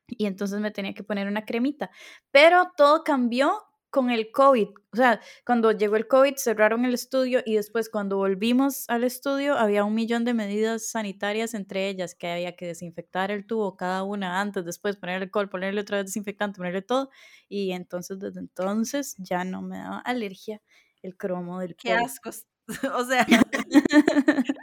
Y 0.08 0.26
entonces 0.28 0.62
me 0.62 0.72
tenía 0.72 0.94
que 0.94 1.04
poner 1.04 1.28
una 1.28 1.46
cremita. 1.46 1.92
Pero 2.32 2.72
todo 2.78 3.04
cambió 3.04 3.62
con 3.90 4.10
el 4.10 4.32
COVID. 4.32 4.70
O 4.94 4.96
sea, 4.96 5.20
cuando 5.46 5.74
llegó 5.74 5.98
el 5.98 6.08
COVID 6.08 6.36
cerraron 6.38 6.86
el 6.86 6.94
estudio 6.94 7.42
y 7.46 7.56
después 7.56 7.90
cuando 7.90 8.16
volvimos 8.18 8.90
al 8.90 9.04
estudio 9.04 9.58
había 9.58 9.84
un 9.84 9.96
millón 9.96 10.24
de 10.24 10.34
medidas 10.34 10.88
sanitarias, 10.90 11.54
entre 11.54 11.90
ellas 11.90 12.16
que 12.16 12.30
había 12.30 12.56
que 12.56 12.68
desinfectar 12.68 13.32
el 13.32 13.46
tubo 13.46 13.76
cada 13.76 14.04
una 14.04 14.40
antes, 14.40 14.64
después 14.64 14.96
ponerle 14.96 15.26
alcohol, 15.26 15.50
ponerle 15.50 15.82
otra 15.82 15.98
vez 15.98 16.06
desinfectante, 16.06 16.58
ponerle 16.58 16.84
todo. 16.84 17.10
Y 17.50 17.74
entonces 17.74 18.18
desde 18.20 18.40
entonces 18.40 19.16
ya 19.20 19.44
no 19.44 19.62
me 19.62 19.78
daba 19.78 20.00
alergia 20.00 20.62
el 21.06 21.18
cromo 21.18 21.60
del 21.60 21.76
Qué 21.76 21.94
ascos. 21.94 22.46
o 22.96 23.06
sea, 23.06 23.28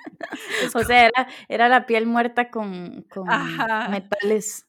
O 0.74 0.82
sea, 0.82 1.06
era, 1.06 1.28
era 1.48 1.68
la 1.68 1.86
piel 1.86 2.06
muerta 2.06 2.50
con, 2.50 3.06
con 3.10 3.26
metales 3.90 4.66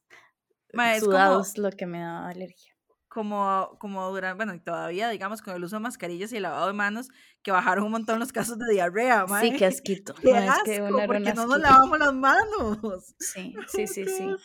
Ma, 0.74 0.94
como, 0.94 1.06
sudados 1.06 1.58
lo 1.58 1.72
que 1.72 1.86
me 1.86 2.00
daba 2.00 2.30
alergia. 2.30 2.73
Como, 3.14 3.78
como 3.80 4.10
durante, 4.10 4.36
bueno, 4.38 4.56
y 4.56 4.60
todavía, 4.60 5.08
digamos, 5.10 5.44
con 5.44 5.54
el 5.56 5.64
uso 5.64 5.76
de 5.76 5.82
mascarillas 5.82 6.34
y 6.34 6.38
el 6.38 6.44
lavado 6.44 6.66
de 6.68 6.74
manos, 6.74 7.10
que 7.44 7.52
bajaron 7.52 7.86
un 7.86 7.92
montón 7.92 8.20
los 8.20 8.32
casos 8.34 8.58
de 8.58 8.66
diarrea, 8.74 9.26
Sí, 9.28 9.32
mae. 9.32 9.56
qué 9.56 9.66
asquito. 9.68 10.16
Qué 10.22 10.32
No, 10.32 10.38
es 10.40 10.44
que 10.64 10.72
asco, 10.76 10.88
era 10.88 10.96
un 10.96 11.06
porque 11.06 11.34
no 11.34 11.46
nos 11.46 11.56
asquito. 11.58 11.60
lavamos 11.60 12.00
las 12.00 12.14
manos. 12.14 13.16
Sí, 13.20 13.54
sí, 13.70 13.86
sí, 13.88 14.06
sí. 14.08 14.36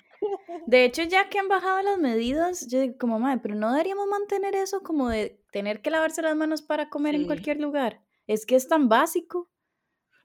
De 0.67 0.85
hecho, 0.85 1.03
ya 1.05 1.31
que 1.31 1.39
han 1.39 1.49
bajado 1.49 1.81
las 1.83 1.99
medidas, 1.99 2.67
yo 2.69 2.81
digo 2.81 2.99
como, 2.99 3.19
madre, 3.19 3.41
pero 3.43 3.55
no 3.55 3.73
deberíamos 3.73 4.07
mantener 4.07 4.55
eso 4.55 4.83
como 4.83 5.09
de 5.09 5.43
tener 5.51 5.81
que 5.81 5.91
lavarse 5.91 6.21
las 6.21 6.37
manos 6.37 6.61
para 6.61 6.91
comer 6.91 7.15
en 7.15 7.23
Sí. 7.23 7.27
cualquier 7.27 7.61
lugar. 7.61 8.03
Es 8.27 8.45
que 8.45 8.55
es 8.57 8.69
tan 8.69 8.91
básico. 8.91 9.51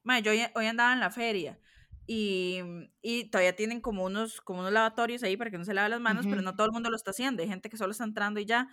Ma, 0.03 0.19
yo 0.19 0.31
hoy, 0.31 0.41
hoy 0.55 0.65
andaba 0.67 0.91
en 0.91 0.99
la 0.99 1.11
feria 1.11 1.57
y, 2.05 2.59
y 3.01 3.29
todavía 3.29 3.55
tienen 3.55 3.81
como 3.81 4.03
unos, 4.05 4.41
como 4.41 4.59
unos 4.61 4.71
lavatorios 4.73 5.23
ahí 5.23 5.37
para 5.37 5.51
que 5.51 5.57
no 5.57 5.65
se 5.65 5.73
lave 5.73 5.89
las 5.89 6.01
manos, 6.01 6.27
pero 6.27 6.41
Ujú, 6.41 6.43
no 6.43 6.55
todo 6.55 6.67
el 6.67 6.73
mundo 6.73 6.89
lo 6.89 6.95
está 6.97 7.11
haciendo. 7.11 7.41
Hay 7.43 7.49
gente 7.49 7.69
que 7.69 7.77
solo 7.77 7.91
está 7.91 8.03
entrando 8.03 8.39
y 8.39 8.45
ya. 8.45 8.69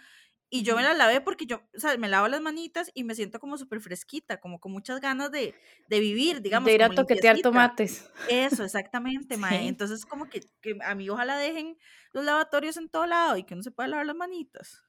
Y 0.51 0.63
yo 0.65 0.75
me 0.77 0.83
las 0.83 0.97
lavé 0.97 1.21
porque 1.21 1.47
yo, 1.47 1.59
o 1.77 1.81
sea, 1.81 1.97
me 1.99 2.09
lavo 2.09 2.27
las 2.29 2.41
manitas 2.41 2.91
y 2.95 3.05
me 3.05 3.15
siento 3.15 3.39
como 3.41 3.57
súper 3.59 3.81
fresquita, 3.81 4.41
como 4.41 4.59
con 4.61 4.73
muchas 4.73 5.01
ganas 5.01 5.31
de, 5.31 5.57
de 5.87 6.01
vivir, 6.01 6.43
digamos, 6.43 6.71
De 6.71 6.75
ir 6.77 6.83
a 6.85 6.91
toquetear 6.99 7.39
limpiecita. 7.39 7.47
tomates. 7.47 7.95
Eso, 8.27 8.65
exactamente, 8.65 9.37
mae. 9.39 9.67
Sí. 9.67 9.69
Entonces, 9.69 10.07
como 10.07 10.29
que, 10.29 10.51
que 10.63 10.77
a 10.85 10.95
mí 10.95 11.09
ojalá 11.11 11.39
dejen 11.39 11.79
los 12.13 12.25
lavatorios 12.25 12.77
en 12.77 12.89
todo 12.91 13.07
lado 13.07 13.37
y 13.37 13.45
que 13.45 13.55
uno 13.55 13.63
se 13.63 13.71
pueda 13.73 13.89
lavar 13.89 14.07
las 14.07 14.17
manitas. 14.17 14.83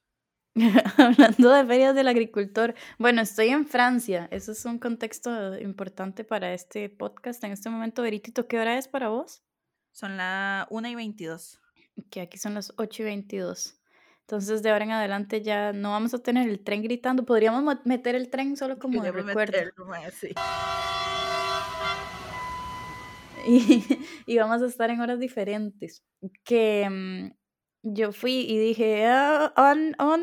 Hablando 0.98 1.50
de 1.52 1.66
ferias 1.66 1.96
del 1.96 2.08
agricultor, 2.08 2.76
bueno, 3.00 3.22
estoy 3.22 3.50
en 3.50 3.66
Francia, 3.66 4.28
eso 4.32 4.52
es 4.52 4.66
un 4.66 4.80
contexto 4.80 5.58
importante 5.60 6.24
para 6.26 6.54
este 6.54 6.90
podcast. 6.90 7.44
En 7.44 7.52
este 7.52 7.70
momento, 7.70 8.02
Veritito, 8.02 8.48
¿qué 8.48 8.60
hora 8.60 8.78
es 8.78 8.88
para 8.88 9.10
vos? 9.10 9.44
Son 9.92 10.18
la 10.18 10.68
1 10.70 10.88
y 10.90 10.96
22. 10.96 11.60
Que 12.10 12.22
aquí 12.22 12.38
son 12.38 12.54
las 12.54 12.74
8 12.78 13.04
y 13.04 13.06
22. 13.06 13.78
Entonces, 14.22 14.62
de 14.64 14.70
ahora 14.72 14.86
en 14.86 14.92
adelante 14.92 15.42
ya 15.42 15.74
no 15.74 15.92
vamos 15.92 16.14
a 16.14 16.20
tener 16.20 16.50
el 16.50 16.64
tren 16.64 16.84
gritando. 16.84 17.26
Podríamos 17.26 17.64
mo- 17.64 17.82
meter 17.86 18.16
el 18.16 18.30
tren 18.30 18.56
solo 18.58 18.78
como 18.80 19.02
de 19.04 19.12
recuerdo. 19.12 19.58
meterlo, 19.58 19.86
mae, 19.88 20.12
sí. 20.12 20.30
Y, 23.48 23.84
y 24.28 24.38
vamos 24.38 24.62
a 24.62 24.68
estar 24.68 24.90
en 24.92 25.02
horas 25.02 25.20
diferentes. 25.20 26.04
Que 26.44 26.88
mm, 26.90 27.32
yo 27.84 28.12
fui 28.12 28.42
y 28.48 28.58
dije, 28.60 29.06
"Ah, 29.08 29.54
on, 29.58 29.96
on 30.00 30.22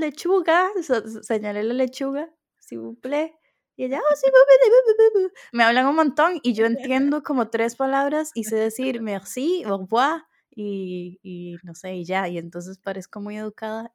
lechuga, 0.00 0.68
se- 0.82 1.08
se- 1.08 1.22
señalé 1.22 1.62
la 1.62 1.74
lechuga, 1.74 2.30
si 2.58 2.76
vous 2.76 2.94
plaît. 3.00 3.34
Y 3.76 3.84
ella, 3.84 4.00
"Oh, 4.00 4.14
sí, 4.16 4.26
bu, 4.30 4.38
bu, 4.48 4.70
bu, 4.70 4.94
bu, 5.20 5.20
bu, 5.20 5.28
bu". 5.28 5.32
me 5.52 5.64
hablan 5.64 5.86
un 5.86 5.96
montón 5.96 6.40
y 6.42 6.54
yo 6.54 6.66
entiendo 6.66 7.22
como 7.22 7.48
tres 7.50 7.76
palabras 7.76 8.30
y 8.34 8.44
sé 8.44 8.56
decir 8.56 9.00
merci, 9.02 9.64
au 9.64 9.78
revoir 9.78 10.22
y, 10.50 11.18
y 11.22 11.60
no 11.64 11.74
sé, 11.74 11.94
y 11.96 12.04
ya. 12.04 12.28
Y 12.28 12.38
entonces 12.38 12.78
parezco 12.78 13.20
muy 13.20 13.36
educada. 13.38 13.92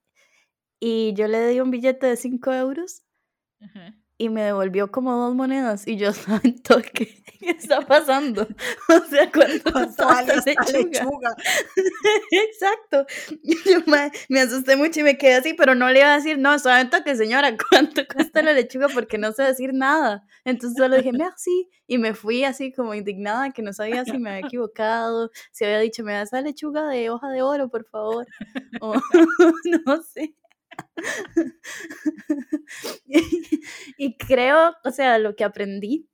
Y 0.82 1.14
yo 1.16 1.28
le 1.30 1.48
di 1.50 1.62
un 1.62 1.72
billete 1.72 2.08
de 2.08 2.18
5 2.18 2.54
euros 2.54 3.04
Ajá. 3.62 3.94
Y 4.20 4.30
me 4.30 4.44
devolvió 4.44 4.92
como 4.92 5.16
dos 5.16 5.34
monedas 5.34 5.88
y 5.88 5.98
yo 5.98 6.10
estaba 6.12 6.42
en 6.44 6.62
toque. 6.62 7.24
¿Qué 7.40 7.52
está 7.52 7.82
pasando? 7.88 8.48
O 8.90 9.06
sea, 9.10 9.32
¿cuánto 9.32 9.72
¿Cuánto 9.72 9.72
costaba 9.72 10.14
vale 10.16 10.34
esta 10.34 10.52
esta 10.52 10.72
lechuga? 10.74 11.04
lechuga? 11.04 11.36
Exacto. 12.32 13.06
Yo 13.66 13.80
me, 13.88 14.12
me 14.28 14.42
asusté 14.42 14.76
mucho 14.76 15.00
y 15.00 15.04
me 15.04 15.18
quedé 15.18 15.36
así, 15.36 15.54
pero 15.54 15.74
no 15.76 15.90
le 15.90 16.00
iba 16.00 16.14
a 16.14 16.18
decir, 16.18 16.38
no, 16.38 16.54
estaba 16.54 16.82
en 16.82 16.90
toque, 16.90 17.16
señora, 17.16 17.56
¿cuánto 17.70 18.02
cuesta 18.08 18.42
la 18.42 18.54
lechuga? 18.54 18.90
Porque 18.90 19.18
no 19.18 19.32
sé 19.32 19.44
decir 19.44 19.74
nada. 19.74 20.26
Entonces 20.44 20.78
solo 20.78 20.98
dije, 20.98 21.14
merci. 21.14 21.70
Y 21.88 21.98
me 21.98 22.14
fui 22.14 22.44
así 22.44 22.72
como 22.74 22.94
indignada, 22.94 23.52
que 23.52 23.62
no 23.62 23.74
sabía 23.74 24.04
si 24.06 24.18
me 24.20 24.32
había 24.32 24.42
equivocado, 24.48 25.32
si 25.52 25.64
había 25.66 25.80
dicho, 25.80 26.04
me 26.04 26.14
da 26.14 26.24
esa 26.24 26.42
lechuga 26.42 26.88
de 26.88 27.10
hoja 27.10 27.30
de 27.30 27.42
oro, 27.42 27.70
por 27.70 27.86
favor. 27.86 28.28
O 28.82 28.94
no 29.88 30.04
sé. 30.04 30.36
y 33.98 34.18
creo, 34.18 34.74
o 34.84 34.92
sea, 34.92 35.18
lo 35.20 35.36
que 35.36 35.44
aprendí 35.44 36.08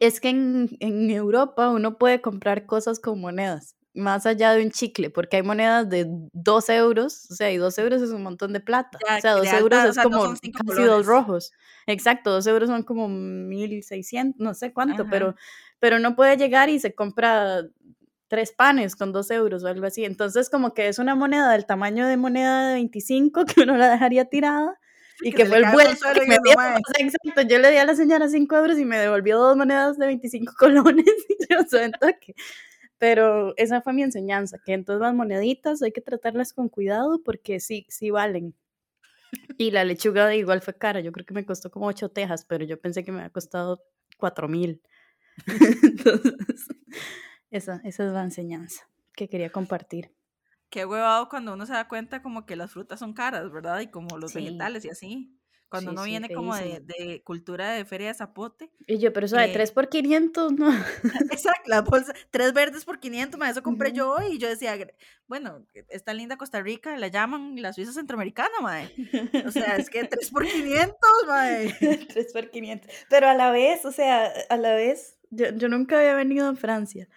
es 0.00 0.20
que 0.20 0.30
en, 0.30 0.68
en 0.80 1.10
Europa 1.10 1.68
uno 1.70 1.98
puede 1.98 2.20
comprar 2.22 2.66
cosas 2.66 2.98
con 3.00 3.20
monedas, 3.20 3.76
más 3.94 4.26
allá 4.26 4.52
de 4.54 4.64
un 4.64 4.70
chicle, 4.70 5.10
porque 5.10 5.36
hay 5.36 5.42
monedas 5.42 5.88
de 5.90 6.06
2 6.32 6.68
euros, 6.70 7.30
o 7.30 7.34
sea, 7.34 7.50
y 7.52 7.56
2 7.58 7.76
euros 7.78 8.00
es 8.02 8.10
un 8.10 8.22
montón 8.22 8.52
de 8.52 8.60
plata. 8.60 8.98
Ya, 9.08 9.16
O 9.16 9.18
sea, 9.18 9.34
de 9.36 9.40
2 9.40 9.48
alta, 9.48 9.60
euros 9.60 9.84
o 9.84 9.88
es 9.88 9.94
sea, 9.94 10.04
como 10.04 10.22
casi 10.66 10.82
dos 10.84 11.06
rojos. 11.06 11.52
Exacto, 11.86 12.30
2 12.32 12.46
euros 12.46 12.68
son 12.68 12.82
como 12.84 13.08
1600, 13.08 14.40
no 14.40 14.54
sé 14.54 14.72
cuánto, 14.72 15.02
Ajá. 15.02 15.10
pero, 15.10 15.34
pero 15.78 15.98
no 15.98 16.16
puede 16.16 16.36
llegar 16.36 16.68
y 16.70 16.78
se 16.80 16.94
compra 16.94 17.62
tres 18.32 18.50
panes 18.50 18.96
con 18.96 19.12
2 19.12 19.30
euros 19.32 19.62
o 19.62 19.68
algo 19.68 19.84
así. 19.84 20.06
Entonces, 20.06 20.48
como 20.48 20.72
que 20.72 20.88
es 20.88 20.98
una 20.98 21.14
moneda 21.14 21.52
del 21.52 21.66
tamaño 21.66 22.08
de 22.08 22.16
moneda 22.16 22.68
de 22.68 22.74
25 22.76 23.44
que 23.44 23.60
uno 23.60 23.76
la 23.76 23.90
dejaría 23.90 24.24
tirada 24.24 24.80
y 25.20 25.34
que 25.34 25.44
fue 25.44 25.58
el 25.58 25.66
vuelto 25.70 26.06
que 26.14 26.26
me 26.26 26.38
dio. 26.42 26.54
exacto, 26.98 27.42
yo 27.42 27.58
le 27.58 27.70
di 27.70 27.76
a 27.76 27.84
la 27.84 27.94
señora 27.94 28.30
5 28.30 28.56
euros 28.56 28.78
y 28.78 28.86
me 28.86 28.96
devolvió 28.96 29.38
dos 29.38 29.54
monedas 29.54 29.98
de 29.98 30.06
25 30.06 30.54
colones 30.58 31.04
y 31.28 31.36
yo. 31.46 31.58
Pero 32.96 33.52
esa 33.58 33.82
fue 33.82 33.92
mi 33.92 34.02
enseñanza, 34.02 34.56
que 34.64 34.72
entonces 34.72 35.02
las 35.02 35.12
moneditas 35.12 35.82
hay 35.82 35.92
que 35.92 36.00
tratarlas 36.00 36.54
con 36.54 36.70
cuidado 36.70 37.20
porque 37.22 37.60
sí, 37.60 37.84
sí 37.90 38.08
valen. 38.08 38.54
Y 39.58 39.72
la 39.72 39.84
lechuga 39.84 40.34
igual 40.34 40.62
fue 40.62 40.72
cara, 40.78 41.00
yo 41.00 41.12
creo 41.12 41.26
que 41.26 41.34
me 41.34 41.44
costó 41.44 41.70
como 41.70 41.86
8 41.88 42.08
tejas, 42.08 42.46
pero 42.46 42.64
yo 42.64 42.80
pensé 42.80 43.04
que 43.04 43.12
me 43.12 43.18
había 43.18 43.30
costado 43.30 43.82
4 44.16 44.48
mil. 44.48 44.80
Entonces, 45.82 46.66
Esa, 47.52 47.80
esa 47.84 48.04
es 48.06 48.12
la 48.12 48.24
enseñanza 48.24 48.88
que 49.14 49.28
quería 49.28 49.50
compartir. 49.50 50.10
Qué 50.70 50.86
huevado 50.86 51.28
cuando 51.28 51.52
uno 51.52 51.66
se 51.66 51.74
da 51.74 51.86
cuenta 51.86 52.22
como 52.22 52.46
que 52.46 52.56
las 52.56 52.72
frutas 52.72 52.98
son 52.98 53.12
caras, 53.12 53.50
¿verdad? 53.52 53.80
Y 53.80 53.90
como 53.90 54.16
los 54.16 54.32
vegetales 54.32 54.84
y 54.86 54.90
así. 54.90 55.38
Cuando 55.68 55.90
Sí, 55.90 55.94
uno 55.94 56.04
sí, 56.04 56.10
viene 56.10 56.32
como 56.32 56.54
de, 56.56 56.80
de 56.80 57.22
cultura 57.24 57.72
de 57.72 57.84
feria 57.84 58.08
de 58.08 58.14
zapote. 58.14 58.70
Y 58.86 58.98
yo, 58.98 59.12
pero 59.12 59.26
eso 59.26 59.36
de 59.36 59.48
Eh, 59.48 59.52
3 59.52 59.70
por 59.72 59.88
500, 59.88 60.52
no. 60.52 60.70
Exacto, 61.30 61.62
la 61.66 61.82
bolsa, 61.82 62.14
tres 62.30 62.52
verdes 62.54 62.84
por 62.84 62.98
500, 63.00 63.38
ma, 63.38 63.50
eso 63.50 63.62
compré 63.62 63.88
Ujú. 63.90 63.96
yo 63.98 64.10
hoy 64.12 64.34
y 64.34 64.38
yo 64.38 64.48
decía, 64.48 64.76
"Gre- 64.76 64.94
bueno, 65.26 65.66
está 65.88 66.14
linda 66.14 66.36
Costa 66.36 66.60
Rica, 66.62 66.96
la 66.98 67.08
llaman 67.08 67.60
la 67.60 67.72
Suiza 67.72 67.92
centroamericana, 67.92 68.60
mae. 68.62 68.92
O 69.44 69.50
sea, 69.50 69.76
es 69.76 69.90
que 69.90 70.04
tres 70.04 70.30
por 70.30 70.48
500, 70.48 71.10
mae. 71.26 71.66
3 72.08 72.32
por 72.32 72.50
500. 72.50 72.90
Pero 73.08 73.28
a 73.28 73.34
la 73.34 73.50
vez, 73.50 73.84
o 73.84 73.92
sea, 73.92 74.30
a 74.48 74.56
la 74.56 74.74
vez, 74.74 75.18
yo, 75.30 75.50
yo 75.56 75.68
nunca 75.68 75.98
había 75.98 76.14
venido 76.14 76.48
a 76.48 76.54
Francia. 76.56 77.08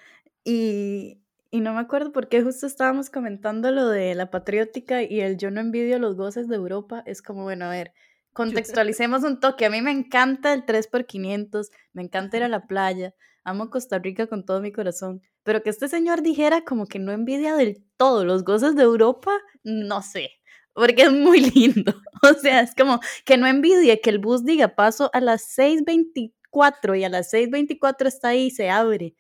Y, 0.46 1.22
y 1.50 1.60
no 1.60 1.74
me 1.74 1.82
acuerdo 1.82 2.12
por 2.12 2.30
qué 2.30 2.44
justo 2.44 2.68
estábamos 2.68 3.10
comentando 3.10 3.72
lo 3.72 3.90
de 3.90 4.14
la 4.16 4.30
patriótica 4.30 5.04
y 5.04 5.20
el 5.22 5.38
yo 5.38 5.52
no 5.52 5.60
envidio 5.60 6.00
los 6.00 6.16
goces 6.16 6.48
de 6.48 6.56
Europa. 6.56 7.04
Es 7.06 7.22
como, 7.22 7.44
bueno, 7.44 7.66
a 7.66 7.72
ver, 7.72 7.92
contextualicemos 8.32 9.24
un 9.24 9.40
toque. 9.40 9.66
A 9.66 9.70
mí 9.70 9.82
me 9.82 9.92
encanta 9.92 10.54
el 10.54 10.66
3 10.66 10.88
por 10.88 11.06
500, 11.06 11.72
me 11.94 12.04
encanta 12.04 12.38
ir 12.38 12.44
a 12.44 12.48
la 12.50 12.68
playa, 12.68 13.16
amo 13.44 13.70
Costa 13.70 14.00
Rica 14.00 14.28
con 14.28 14.46
todo 14.46 14.62
mi 14.62 14.72
corazón. 14.72 15.22
Pero 15.44 15.64
que 15.64 15.70
este 15.72 15.88
señor 15.88 16.22
dijera 16.22 16.64
como 16.64 16.86
que 16.86 17.00
no 17.00 17.12
envidia 17.12 17.56
del 17.56 17.84
todo 17.98 18.26
los 18.26 18.44
goces 18.44 18.76
de 18.76 18.84
Europa, 18.84 19.32
no 19.64 20.02
sé. 20.02 20.30
Porque 20.74 21.04
es 21.04 21.12
muy 21.12 21.40
lindo. 21.56 21.94
O 22.22 22.34
sea, 22.34 22.62
es 22.62 22.76
como 22.76 23.00
que 23.26 23.38
no 23.38 23.48
envidie 23.48 24.02
que 24.02 24.10
el 24.10 24.20
bus 24.20 24.44
diga 24.44 24.76
paso 24.76 25.10
a 25.14 25.22
las 25.22 25.58
6.24 25.58 27.00
y 27.00 27.04
a 27.04 27.10
las 27.10 27.32
6.24 27.34 28.08
está 28.08 28.30
ahí 28.30 28.48
y 28.48 28.52
se 28.52 28.70
abre. 28.70 29.16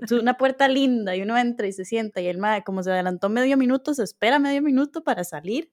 Es 0.00 0.12
una 0.12 0.36
puerta 0.36 0.68
linda 0.68 1.14
y 1.14 1.22
uno 1.22 1.36
entra 1.36 1.66
y 1.66 1.72
se 1.72 1.84
sienta 1.84 2.20
y 2.20 2.26
el 2.28 2.38
mae, 2.38 2.64
como 2.64 2.82
se 2.82 2.90
adelantó 2.90 3.28
medio 3.28 3.56
minuto, 3.56 3.94
se 3.94 4.02
espera 4.02 4.38
medio 4.38 4.62
minuto 4.62 5.04
para 5.04 5.24
salir. 5.24 5.70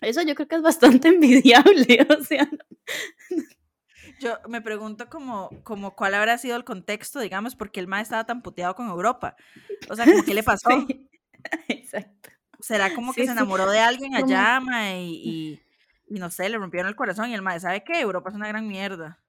Eso 0.00 0.22
yo 0.22 0.34
creo 0.34 0.48
que 0.48 0.56
es 0.56 0.62
bastante 0.62 1.08
envidiable, 1.08 2.06
o 2.18 2.22
sea. 2.22 2.48
Yo 4.20 4.38
me 4.48 4.62
pregunto 4.62 5.08
como, 5.08 5.50
como 5.62 5.94
cuál 5.94 6.14
habrá 6.14 6.38
sido 6.38 6.56
el 6.56 6.64
contexto, 6.64 7.20
digamos, 7.20 7.54
porque 7.54 7.80
el 7.80 7.86
mae 7.86 8.02
estaba 8.02 8.24
tan 8.24 8.42
puteado 8.42 8.74
con 8.74 8.88
Europa. 8.88 9.36
O 9.90 9.96
sea, 9.96 10.06
como 10.06 10.22
qué 10.24 10.34
le 10.34 10.42
pasó. 10.42 10.70
Sí, 10.70 11.08
exacto. 11.68 12.30
¿Será 12.60 12.94
como 12.94 13.12
que 13.12 13.22
Sí, 13.22 13.26
se 13.26 13.32
enamoró 13.32 13.70
de 13.70 13.80
alguien 13.80 14.14
allá, 14.14 14.60
mae, 14.60 15.02
y, 15.02 15.60
y, 16.08 16.16
y 16.16 16.18
no 16.18 16.30
sé, 16.30 16.48
le 16.48 16.56
rompieron 16.56 16.88
el 16.88 16.96
corazón 16.96 17.30
y 17.30 17.34
el 17.34 17.42
mae, 17.42 17.60
¿sabe 17.60 17.84
qué? 17.84 18.00
Europa 18.00 18.30
es 18.30 18.36
una 18.36 18.48
gran 18.48 18.66
mierda. 18.66 19.20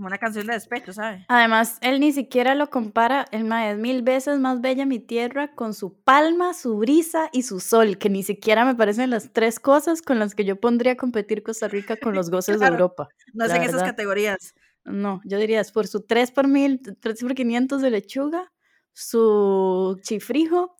Como 0.00 0.06
una 0.06 0.16
canción 0.16 0.46
de 0.46 0.54
despecho, 0.54 0.94
¿sabe? 0.94 1.26
Además, 1.28 1.76
él 1.82 2.00
ni 2.00 2.10
siquiera 2.10 2.54
lo 2.54 2.70
compara, 2.70 3.26
el 3.32 3.44
mae 3.44 3.72
es 3.72 3.78
mil 3.78 4.00
veces 4.00 4.38
más 4.38 4.62
bella 4.62 4.86
mi 4.86 4.98
tierra 4.98 5.54
con 5.54 5.74
su 5.74 5.92
palma, 5.92 6.54
su 6.54 6.78
brisa 6.78 7.28
y 7.34 7.42
su 7.42 7.60
sol, 7.60 7.98
que 7.98 8.08
ni 8.08 8.22
siquiera 8.22 8.64
me 8.64 8.74
parecen 8.74 9.10
las 9.10 9.30
tres 9.34 9.60
cosas 9.60 10.00
con 10.00 10.18
las 10.18 10.34
que 10.34 10.46
yo 10.46 10.58
pondría 10.58 10.92
a 10.92 10.96
competir 10.96 11.42
Costa 11.42 11.68
Rica 11.68 11.98
con 11.98 12.14
los 12.14 12.30
goces 12.30 12.60
de. 12.60 12.66
Europa. 12.70 13.10
No 13.34 13.44
es 13.44 13.52
en 13.52 13.62
esas 13.62 13.82
categorías. 13.82 14.54
No, 14.86 15.20
yo 15.26 15.36
diría 15.36 15.60
es 15.60 15.70
por 15.70 15.86
su 15.86 16.00
3 16.00 16.30
por 16.30 16.48
mil, 16.48 16.80
3 16.80 17.20
por 17.20 17.34
500 17.34 17.82
de 17.82 17.90
lechuga, 17.90 18.50
su 18.94 20.00
chifrijo 20.02 20.78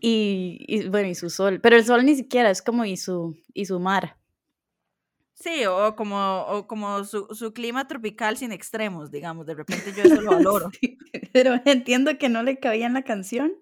y, 0.00 0.66
y, 0.68 0.86
bueno, 0.90 1.08
y 1.08 1.14
su 1.14 1.30
sol. 1.30 1.60
Pero 1.62 1.76
el 1.76 1.84
sol 1.86 2.04
ni 2.04 2.14
siquiera, 2.14 2.50
es 2.50 2.60
como 2.60 2.84
y 2.84 2.98
su, 2.98 3.34
y 3.54 3.64
su 3.64 3.80
mar. 3.80 4.18
Sí, 5.40 5.64
o 5.66 5.94
como, 5.94 6.40
o 6.48 6.66
como 6.66 7.04
su, 7.04 7.28
su 7.32 7.52
clima 7.52 7.86
tropical 7.86 8.36
sin 8.36 8.50
extremos, 8.50 9.10
digamos. 9.12 9.46
De 9.46 9.54
repente 9.54 9.92
yo 9.96 10.02
eso 10.02 10.20
lo 10.20 10.30
valoro. 10.32 10.70
Sí, 10.80 10.98
pero 11.32 11.60
entiendo 11.64 12.18
que 12.18 12.28
no 12.28 12.42
le 12.42 12.58
cabía 12.58 12.86
en 12.86 12.94
la 12.94 13.02
canción, 13.02 13.52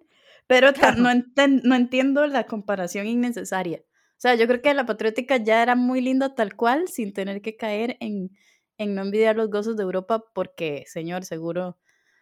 pero 0.46 0.72
ta- 0.72 0.92
no, 0.92 1.10
enten- 1.10 1.60
no 1.64 1.74
entiendo 1.74 2.26
la 2.26 2.46
comparación 2.46 3.06
innecesaria. 3.06 3.82
O 4.12 4.18
sea, 4.20 4.34
yo 4.36 4.46
creo 4.46 4.62
que 4.62 4.72
la 4.72 4.86
patriótica 4.86 5.36
ya 5.36 5.62
era 5.62 5.74
muy 5.74 6.00
linda 6.00 6.34
tal 6.34 6.56
cual, 6.56 6.88
sin 6.88 7.12
tener 7.12 7.42
que 7.42 7.56
caer 7.58 7.98
en, 8.00 8.30
en 8.78 8.94
no 8.94 9.02
envidiar 9.02 9.36
los 9.36 9.50
gozos 9.50 9.76
de 9.76 9.82
Europa, 9.82 10.24
porque, 10.34 10.84
señor, 10.86 11.24
seguro 11.26 11.78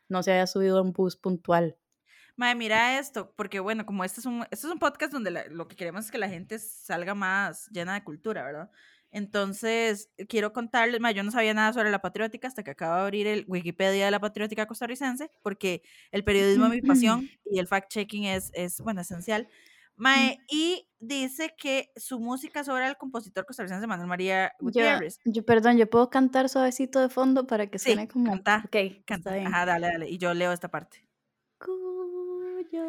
no 0.09 0.25
se 0.25 0.33
haya 0.33 0.49
subido 0.49 0.79
a 0.79 0.83
un 0.83 0.93
bus 0.93 1.17
puntual. 1.17 1.77
Mae, 2.37 2.57
mira 2.57 2.99
esto, 2.99 3.33
porque 3.37 3.61
bueno, 3.61 3.87
como 3.87 4.03
este 4.03 4.19
es 4.19 4.27
un, 4.27 4.43
este 4.51 4.67
es 4.67 4.73
un 4.73 4.81
podcast 4.81 5.13
donde 5.13 5.31
la- 5.31 5.47
lo 5.47 5.69
que 5.69 5.77
queremos 5.77 6.07
es 6.07 6.11
que 6.11 6.19
la 6.19 6.29
gente 6.29 6.59
salga 6.59 7.15
más 7.15 7.69
llena 7.71 7.95
de 7.95 8.03
cultura, 8.03 8.43
¿verdad? 8.43 8.71
Entonces, 9.15 10.11
quiero 10.29 10.53
contarles, 10.53 11.01
mae, 11.01 11.15
yo 11.15 11.23
no 11.23 11.31
sabía 11.31 11.55
nada 11.55 11.73
sobre 11.73 11.93
la 11.93 12.01
patriótica 12.01 12.49
hasta 12.49 12.65
que 12.65 12.73
acabo 12.73 12.97
de 12.97 13.03
abrir 13.03 13.27
el 13.29 13.45
Wikipedia 13.47 14.07
de 14.07 14.11
la 14.11 14.19
patriótica 14.19 14.67
costarricense, 14.67 15.31
porque 15.41 15.83
el 16.11 16.25
periodismo 16.25 16.67
es 16.67 16.73
mi 16.73 16.83
pasión 17.23 17.31
y 17.45 17.61
el 17.61 17.69
fact-checking 17.69 18.27
es, 18.27 18.51
es, 18.55 18.81
bueno, 18.81 19.03
esencial. 19.03 19.49
Mae, 19.95 20.39
y 20.51 20.89
dice 20.99 21.55
que 21.57 21.93
su 21.95 22.19
música 22.19 22.65
sobre 22.65 22.89
el 22.89 22.97
compositor 22.97 23.47
costarricense 23.47 23.87
Manuel 23.87 24.09
María 24.09 24.53
Gutiérrez. 24.59 25.21
yo, 25.25 25.45
perdón, 25.45 25.77
yo 25.79 25.89
puedo 25.89 26.11
cantar 26.11 26.49
suavecito 26.49 26.99
de 26.99 27.09
fondo 27.09 27.47
para 27.47 27.69
que 27.69 27.79
Sí, 27.79 27.93
suene 27.93 28.09
como. 28.09 28.33
canta, 28.33 28.65
Ok, 28.67 28.75
está 28.75 29.05
Canta. 29.05 29.35
Ajá, 29.35 29.65
dale, 29.65 29.87
dale. 29.87 30.11
Y 30.11 30.19
yo 30.19 30.35
leo 30.35 30.51
esta 30.51 30.69
parte. 30.69 31.04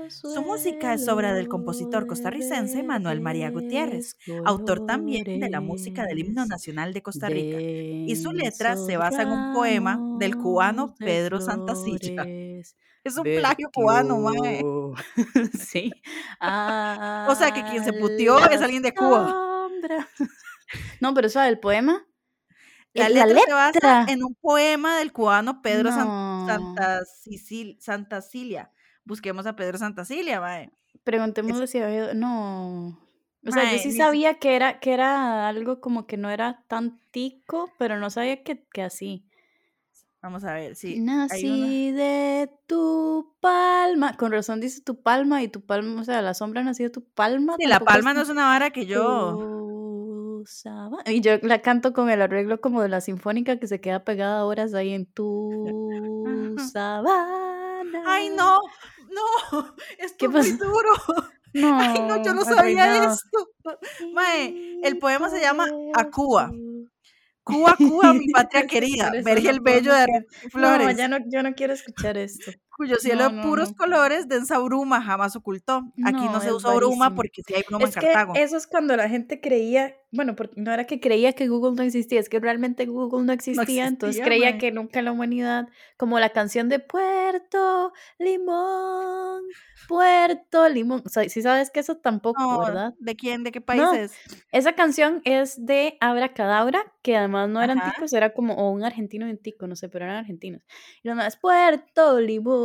Su 0.10 0.42
música 0.42 0.94
es 0.94 1.08
obra 1.08 1.34
del 1.34 1.48
compositor 1.48 2.08
costarricense 2.08 2.84
Manuel 2.84 3.22
María 3.22 3.50
Gutiérrez, 3.52 4.18
autor 4.46 4.86
también 4.86 5.40
de 5.40 5.50
la 5.50 5.62
música 5.62 6.06
del 6.06 6.20
himno 6.20 6.46
nacional 6.46 6.94
de 6.94 7.02
Costa 7.02 7.28
Rica. 7.28 7.60
Y 7.60 8.16
su 8.16 8.32
letra 8.32 8.78
se 8.78 8.98
basa 8.98 9.24
en 9.24 9.30
un 9.30 9.54
poema 9.54 10.00
del 10.20 10.36
cubano 10.36 10.96
Pedro 10.96 11.42
Santasilla. 11.42 12.26
Es 13.06 13.18
un 13.18 13.24
plagio 13.24 13.70
cubano, 13.72 14.18
mae. 14.18 14.64
sí. 15.60 15.92
O 16.42 17.36
sea, 17.36 17.52
que 17.54 17.64
quien 17.70 17.84
se 17.84 17.94
puteó 17.94 18.40
es 18.50 18.60
la 18.60 18.66
alguien 18.66 18.82
de 18.82 18.96
Cuba. 18.96 19.70
No, 21.00 21.14
pero 21.14 21.28
eso 21.28 21.40
el 21.44 21.60
poema. 21.60 22.04
La 22.94 23.08
eh, 23.08 23.10
letra, 23.12 23.42
se 23.46 23.54
basa 23.54 24.06
en 24.08 24.24
un 24.24 24.34
poema 24.36 24.98
del 24.98 25.12
cubano 25.12 25.62
Pedro 25.62 25.92
No. 25.92 26.48
Santa 26.48 27.02
Santacilia. 27.80 28.72
Busquemos 29.06 29.46
a 29.46 29.56
Pedro 29.56 29.78
Santacilia, 29.78 30.42
mae. 30.42 30.72
Preguntémosle 31.04 31.68
si 31.68 31.80
había. 31.80 32.14
No. 32.14 33.00
O 33.48 33.52
sea, 33.52 33.72
yo 33.72 33.78
sí 33.78 33.90
ni 33.90 33.94
sabía 33.94 34.40
que 34.40 34.56
era, 34.56 34.80
que 34.80 34.92
era 34.94 35.48
algo 35.48 35.80
como 35.80 36.08
que 36.08 36.18
no 36.18 36.32
era 36.32 36.64
tan 36.68 37.00
tico, 37.12 37.70
pero 37.78 38.00
no 38.00 38.10
sabía 38.10 38.42
que, 38.44 38.64
que 38.74 38.82
así. 38.82 39.24
Vamos 40.24 40.44
a 40.44 40.54
ver, 40.54 40.76
sí. 40.76 41.00
una- 41.00 41.28
Nací 41.28 41.92
de 41.92 42.50
tu 42.66 43.36
palma. 43.40 44.18
Con 44.18 44.32
razón 44.32 44.60
dice 44.60 44.82
tu 44.82 45.00
palma 45.00 45.44
y 45.44 45.48
tu 45.48 45.62
palma, 45.62 46.02
o 46.02 46.04
sea, 46.04 46.24
la 46.24 46.34
sombra 46.34 46.64
nació 46.64 46.86
de 46.88 46.90
tu 46.90 47.04
palma. 47.04 47.56
Sí, 47.60 47.68
la 47.68 47.80
palma 47.80 48.16
no 48.16 48.22
es 48.22 48.28
es 48.30 48.32
una 48.32 48.46
vara 48.46 48.72
que 48.72 48.88
yo... 48.88 49.38
tu 49.38 50.44
saba- 50.48 51.04
Y 51.06 51.22
yo 51.22 51.34
la 51.44 51.62
canto 51.62 51.94
con 51.94 52.10
el 52.10 52.24
arreglo 52.24 52.60
como 52.60 52.82
de 52.82 52.90
la 52.90 53.02
sinfónica 53.02 53.60
que 53.60 53.68
se 53.68 53.80
queda 53.80 54.04
pegada 54.04 54.44
horas 54.46 54.74
ahí 54.74 54.94
en 54.94 55.06
tu 55.14 56.56
sabana. 56.72 58.04
Ay, 58.08 58.30
no, 58.36 58.60
no, 59.16 59.76
esto 59.98 60.16
¿Qué 60.18 60.26
es 60.26 60.32
muy 60.32 60.52
duro. 60.54 60.92
No, 61.54 61.78
Ay, 61.80 62.00
no, 62.02 62.24
yo 62.24 62.34
no 62.34 62.44
sabía 62.44 62.84
arruinado. 62.84 63.14
esto. 63.14 63.50
Mae, 64.14 64.80
el 64.84 64.98
poema 64.98 65.30
se 65.30 65.40
llama 65.40 65.68
A 65.94 66.10
Cuba. 66.10 66.52
Cuba, 67.44 67.76
Cuba, 67.78 68.14
mi 68.14 68.28
patria 68.34 68.66
querida, 68.66 69.12
Vergel 69.24 69.58
no 69.58 69.64
Bello 69.64 69.94
de 69.94 70.26
Flores, 70.50 70.88
No, 70.88 70.92
ya 70.92 71.08
no, 71.08 71.18
yo 71.28 71.44
no 71.44 71.54
quiero 71.54 71.74
escuchar 71.74 72.18
esto. 72.18 72.52
Cuyo 72.76 72.98
cielo 72.98 73.30
no, 73.30 73.30
de 73.30 73.42
puros 73.42 73.70
no. 73.72 73.76
colores 73.76 74.28
densa 74.28 74.60
bruma 74.60 75.02
jamás 75.02 75.36
ocultó. 75.36 75.84
Aquí 76.04 76.30
no, 76.30 76.42
se 76.42 76.52
usa 76.54 76.74
bruma 76.76 77.16
porque 77.16 77.42
sí 77.46 77.54
hay 77.56 77.64
bruma 77.68 77.88
Es 77.88 77.96
en 77.96 78.02
que 78.02 78.08
Cartago. 78.08 78.34
eso 78.36 78.58
es 78.58 78.68
cuando 78.68 78.96
la 78.98 79.10
gente 79.10 79.40
creía, 79.42 79.96
bueno, 80.12 80.36
porque 80.36 80.62
no 80.62 80.72
era 80.74 80.86
que 80.86 81.00
creía 81.00 81.34
que 81.34 81.48
Google 81.48 81.76
no 81.76 81.84
existía, 81.84 82.20
es 82.20 82.30
que 82.30 82.40
realmente 82.40 82.86
Google 82.86 83.26
no 83.26 83.34
existía, 83.34 83.88
entonces 83.88 84.22
existía, 84.22 84.26
creía 84.26 84.50
mae. 84.52 84.60
que 84.60 84.72
nunca 84.72 85.02
la 85.02 85.12
humanidad, 85.12 85.68
como 85.98 86.20
la 86.20 86.30
canción 86.32 86.70
de 86.70 86.80
Puerto 86.80 87.94
Limón, 88.20 89.44
Puerto 89.88 90.68
Limón, 90.70 91.04
o 91.06 91.10
sea, 91.10 91.28
si 91.30 91.42
sabes 91.42 91.70
que 91.72 91.80
eso 91.80 91.98
tampoco, 91.98 92.60
¿verdad? 92.60 92.94
¿de 93.00 93.16
quién? 93.16 93.44
¿De 93.44 93.52
qué 93.52 93.62
país 93.62 93.82
No. 93.84 93.94
es? 93.94 94.14
Esa 94.52 94.74
canción 94.74 95.22
es 95.26 95.64
de 95.66 95.98
Abracadabra, 96.02 96.94
que 97.04 97.16
además 97.18 97.50
no 97.50 97.62
eran 97.62 97.80
Ajá. 97.80 97.92
ticos, 97.92 98.14
era 98.14 98.34
como 98.34 98.54
o 98.56 98.72
un 98.72 98.84
argentino 98.84 99.28
y 99.28 99.32
un 99.32 99.38
tico, 99.38 99.68
no 99.68 99.76
sé, 99.76 99.90
pero 99.90 100.06
eran 100.06 100.18
argentinos. 100.18 100.62
Y 101.04 101.08
lo 101.08 101.12
demás, 101.12 101.38
Puerto 101.38 102.20
Limón. 102.20 102.65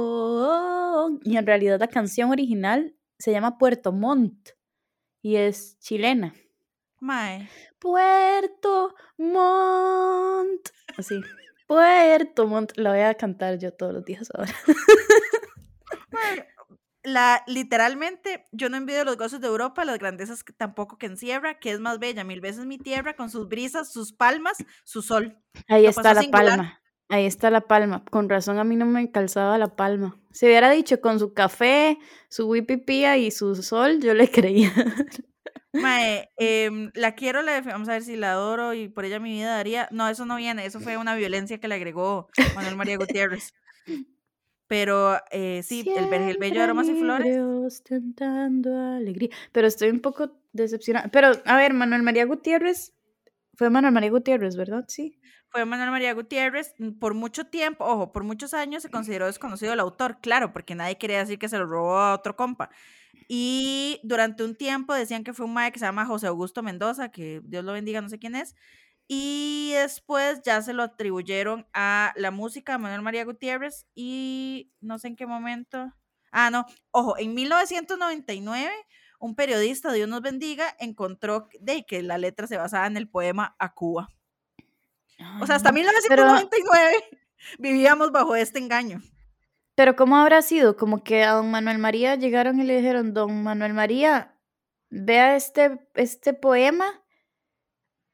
Y 1.22 1.36
en 1.36 1.46
realidad 1.46 1.78
la 1.80 1.88
canción 1.88 2.30
original 2.30 2.94
se 3.18 3.32
llama 3.32 3.58
Puerto 3.58 3.92
Montt 3.92 4.50
y 5.22 5.36
es 5.36 5.78
chilena. 5.78 6.34
Mae. 7.00 7.48
Puerto 7.78 8.94
Montt. 9.16 10.68
Así. 10.96 11.20
Puerto 11.66 12.46
Montt. 12.46 12.76
La 12.76 12.90
voy 12.90 13.00
a 13.00 13.14
cantar 13.14 13.58
yo 13.58 13.72
todos 13.72 13.94
los 13.94 14.04
días 14.04 14.28
ahora. 14.34 14.52
La, 17.02 17.42
literalmente, 17.46 18.44
yo 18.52 18.68
no 18.68 18.76
envidio 18.76 19.04
los 19.04 19.16
gozos 19.16 19.40
de 19.40 19.46
Europa, 19.46 19.86
las 19.86 19.98
grandezas 19.98 20.44
que 20.44 20.52
tampoco 20.52 20.98
que 20.98 21.06
encierra, 21.06 21.58
que 21.58 21.72
es 21.72 21.80
más 21.80 21.98
bella 21.98 22.24
mil 22.24 22.42
veces 22.42 22.66
mi 22.66 22.76
tierra, 22.76 23.16
con 23.16 23.30
sus 23.30 23.48
brisas, 23.48 23.90
sus 23.90 24.12
palmas, 24.12 24.58
su 24.84 25.00
sol. 25.00 25.38
Ahí 25.66 25.86
está 25.86 26.12
la 26.12 26.20
singular. 26.20 26.46
palma. 26.46 26.79
Ahí 27.10 27.26
está 27.26 27.50
la 27.50 27.60
palma. 27.62 28.04
Con 28.08 28.28
razón 28.28 28.58
a 28.58 28.64
mí 28.64 28.76
no 28.76 28.86
me 28.86 29.10
calzaba 29.10 29.58
la 29.58 29.74
palma. 29.74 30.16
Si 30.30 30.46
hubiera 30.46 30.70
dicho 30.70 31.00
con 31.00 31.18
su 31.18 31.34
café, 31.34 31.98
su 32.28 32.48
wipipía 32.48 33.16
y 33.16 33.32
su 33.32 33.56
sol, 33.56 34.00
yo 34.00 34.14
le 34.14 34.28
creía. 34.30 34.72
Mae, 35.72 36.30
em, 36.36 36.90
la 36.94 37.14
quiero, 37.14 37.42
la 37.42 37.60
vamos 37.60 37.88
a 37.88 37.92
ver 37.92 38.02
si 38.02 38.16
la 38.16 38.32
adoro 38.32 38.74
y 38.74 38.88
por 38.88 39.04
ella 39.04 39.18
mi 39.18 39.32
vida 39.32 39.54
daría. 39.54 39.88
No, 39.90 40.08
eso 40.08 40.24
no 40.24 40.36
viene, 40.36 40.64
eso 40.66 40.80
fue 40.80 40.96
una 40.96 41.16
violencia 41.16 41.58
que 41.58 41.68
le 41.68 41.74
agregó 41.74 42.28
Manuel 42.54 42.76
María 42.76 42.96
Gutiérrez. 42.96 43.52
Pero 44.68 45.16
eh, 45.32 45.62
sí, 45.64 45.84
el, 45.96 46.12
el 46.12 46.38
bello 46.38 46.54
de 46.56 46.62
aromas 46.62 46.88
y 46.88 46.94
flores. 46.94 47.40
Ostentando 47.40 48.76
alegría. 48.76 49.30
Pero 49.50 49.66
estoy 49.66 49.90
un 49.90 49.98
poco 49.98 50.30
decepcionada. 50.52 51.08
Pero, 51.08 51.32
a 51.44 51.56
ver, 51.56 51.74
Manuel 51.74 52.04
María 52.04 52.24
Gutiérrez. 52.24 52.94
Fue 53.54 53.68
Manuel 53.68 53.92
María 53.92 54.10
Gutiérrez, 54.10 54.54
¿verdad? 54.56 54.84
Sí. 54.86 55.20
Fue 55.50 55.64
Manuel 55.64 55.90
María 55.90 56.14
Gutiérrez. 56.14 56.74
mm, 56.78 56.98
Por 56.98 57.14
mucho 57.14 57.44
tiempo, 57.46 57.84
ojo, 57.84 58.12
por 58.12 58.22
muchos 58.24 58.54
años 58.54 58.82
se 58.82 58.90
consideró 58.90 59.26
desconocido 59.26 59.72
el 59.72 59.80
autor, 59.80 60.20
claro, 60.20 60.52
porque 60.52 60.74
nadie 60.74 60.96
quería 60.98 61.18
decir 61.18 61.38
que 61.38 61.48
se 61.48 61.58
lo 61.58 61.66
robó 61.66 61.98
a 61.98 62.14
otro 62.14 62.36
compa. 62.36 62.70
Y 63.28 64.00
durante 64.04 64.44
un 64.44 64.56
tiempo 64.56 64.94
decían 64.94 65.24
que 65.24 65.32
fue 65.34 65.46
un 65.46 65.54
mae 65.54 65.72
que 65.72 65.78
se 65.80 65.86
llama 65.86 66.06
José 66.06 66.26
Augusto 66.28 66.62
Mendoza, 66.62 67.10
que 67.10 67.40
Dios 67.44 67.64
lo 67.64 67.72
bendiga, 67.72 68.00
no 68.00 68.08
sé 68.08 68.18
quién 68.18 68.34
es. 68.36 68.54
Y 69.08 69.72
después 69.74 70.40
ya 70.44 70.62
se 70.62 70.72
lo 70.72 70.82
atribuyeron 70.84 71.66
a 71.74 72.12
la 72.16 72.30
música 72.30 72.72
de 72.72 72.78
Manuel 72.78 73.02
María 73.02 73.24
Gutiérrez 73.24 73.86
y 73.94 74.72
no 74.80 74.98
sé 74.98 75.08
en 75.08 75.16
qué 75.16 75.26
momento. 75.26 75.92
Ah, 76.32 76.50
no, 76.50 76.66
ojo, 76.92 77.18
en 77.18 77.34
1999 77.34 78.72
un 79.20 79.34
periodista, 79.34 79.92
Dios 79.92 80.08
nos 80.08 80.22
bendiga, 80.22 80.74
encontró 80.78 81.48
de 81.60 81.84
que 81.84 82.02
la 82.02 82.18
letra 82.18 82.46
se 82.46 82.56
basaba 82.56 82.86
en 82.86 82.96
el 82.96 83.08
poema 83.08 83.54
A 83.58 83.74
Cuba. 83.74 84.08
O 85.40 85.46
sea, 85.46 85.56
hasta 85.56 85.70
Ay, 85.70 85.82
no. 85.82 85.90
Pero, 86.08 86.24
1999 86.24 87.18
vivíamos 87.58 88.12
bajo 88.12 88.34
este 88.36 88.58
engaño. 88.58 89.02
pero 89.74 89.96
¿cómo 89.96 90.16
habrá 90.16 90.42
sido? 90.42 90.76
Como 90.76 91.02
que 91.02 91.24
a 91.24 91.32
don 91.32 91.50
Manuel 91.50 91.78
María 91.78 92.14
llegaron 92.14 92.60
y 92.60 92.64
le 92.64 92.76
dijeron, 92.76 93.14
don 93.14 93.42
Manuel 93.42 93.74
María, 93.74 94.36
vea 94.90 95.36
este, 95.36 95.80
este 95.94 96.34
poema, 96.34 96.84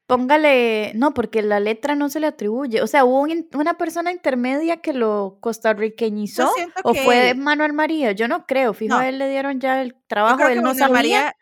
póngale, 0.06 0.92
no, 0.94 1.14
porque 1.14 1.42
la 1.42 1.58
letra 1.58 1.94
no 1.94 2.08
se 2.08 2.20
le 2.20 2.28
atribuye. 2.28 2.82
O 2.82 2.86
sea, 2.86 3.04
hubo 3.04 3.22
un 3.22 3.48
una 3.54 3.74
persona 3.74 4.12
intermedia 4.12 4.76
que 4.78 4.92
lo 4.92 5.38
costarriqueñizó 5.40 6.52
o 6.84 6.94
fue 6.94 7.34
Manuel 7.34 7.72
María. 7.72 8.12
Yo 8.12 8.28
no 8.28 8.46
creo, 8.46 8.72
fijo, 8.74 8.94
no, 8.94 9.00
a 9.00 9.08
él 9.08 9.18
le 9.18 9.28
dieron 9.28 9.60
ya 9.60 9.82
el 9.82 9.96
trabajo, 10.06 10.46
él 10.46 10.56
no 10.56 10.74
Manuel 10.74 10.78
sabía. 10.78 10.94
María 10.94 11.36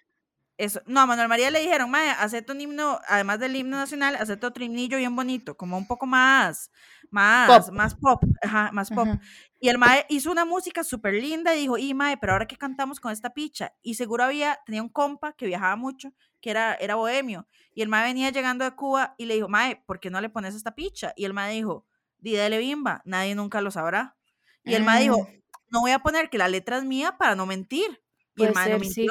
Eso. 0.56 0.80
No, 0.86 1.00
a 1.00 1.06
Manuel 1.06 1.28
María 1.28 1.50
le 1.50 1.60
dijeron, 1.60 1.90
mae, 1.90 2.10
hacete 2.10 2.52
un 2.52 2.60
himno, 2.60 3.00
además 3.08 3.40
del 3.40 3.56
himno 3.56 3.76
nacional, 3.76 4.14
hacete 4.16 4.46
otro 4.46 4.64
himnillo 4.64 4.98
bien 4.98 5.16
bonito, 5.16 5.56
como 5.56 5.76
un 5.76 5.86
poco 5.86 6.06
más, 6.06 6.70
más, 7.10 7.66
Pop. 7.66 7.74
más 7.74 7.94
pop, 7.96 8.22
ajá, 8.40 8.70
más 8.72 8.90
pop. 8.90 9.08
Ajá. 9.08 9.20
Y 9.60 9.68
el 9.68 9.78
mae 9.78 10.06
hizo 10.08 10.30
una 10.30 10.44
música 10.44 10.84
súper 10.84 11.14
linda 11.14 11.54
y 11.54 11.60
dijo, 11.60 11.78
y 11.78 11.92
mae, 11.94 12.16
pero 12.18 12.34
ahora 12.34 12.46
que 12.46 12.56
cantamos 12.56 13.00
con 13.00 13.10
esta 13.10 13.30
picha. 13.34 13.74
Y 13.82 13.94
seguro 13.94 14.24
había, 14.24 14.60
tenía 14.64 14.82
un 14.82 14.88
compa 14.90 15.32
que 15.32 15.46
viajaba 15.46 15.74
mucho, 15.74 16.12
que 16.40 16.50
era, 16.50 16.74
era 16.74 16.94
bohemio. 16.94 17.48
Y 17.74 17.82
el 17.82 17.88
mae 17.88 18.04
venía 18.04 18.30
llegando 18.30 18.64
de 18.64 18.72
Cuba 18.76 19.14
y 19.18 19.24
le 19.24 19.34
dijo, 19.34 19.48
mae, 19.48 19.82
¿por 19.86 19.98
qué 19.98 20.10
no 20.10 20.20
le 20.20 20.28
pones 20.28 20.54
esta 20.54 20.74
picha? 20.74 21.12
Y 21.16 21.24
el 21.24 21.32
mae 21.34 21.52
dijo, 21.54 21.86
di 22.18 22.36
dale 22.36 22.58
bimba, 22.58 23.02
nadie 23.04 23.34
nunca 23.34 23.60
lo 23.60 23.70
sabrá. 23.70 24.16
Y 24.62 24.74
el 24.74 24.84
mae 24.84 25.02
dijo, 25.02 25.18
Mm, 25.18 25.44
no 25.70 25.80
voy 25.80 25.90
a 25.90 25.98
poner 25.98 26.30
que 26.30 26.38
la 26.38 26.48
letra 26.48 26.78
es 26.78 26.84
mía 26.84 27.16
para 27.18 27.34
no 27.34 27.46
mentir. 27.46 28.02
Y 28.36 28.44
el 28.44 28.54
mae 28.54 28.70
no 28.78 28.84
sí. 28.84 29.06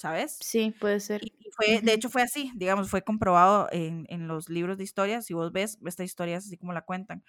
¿Sabes? 0.00 0.38
Sí, 0.40 0.74
puede 0.78 0.98
ser. 1.00 1.22
Y 1.22 1.32
fue, 1.54 1.66
de 1.66 1.78
Ujú. 1.78 1.90
hecho 1.90 2.08
fue 2.08 2.22
así, 2.22 2.50
digamos, 2.54 2.88
fue 2.88 3.02
comprobado 3.02 3.68
en, 3.70 4.06
en 4.08 4.26
los 4.28 4.48
libros 4.48 4.78
de 4.78 4.84
historia. 4.84 5.20
Si 5.20 5.34
vos 5.34 5.52
ves, 5.52 5.78
esta 5.84 6.04
historia 6.04 6.38
es 6.38 6.46
así 6.46 6.56
como 6.56 6.72
la 6.72 6.82
cuentan. 6.82 7.22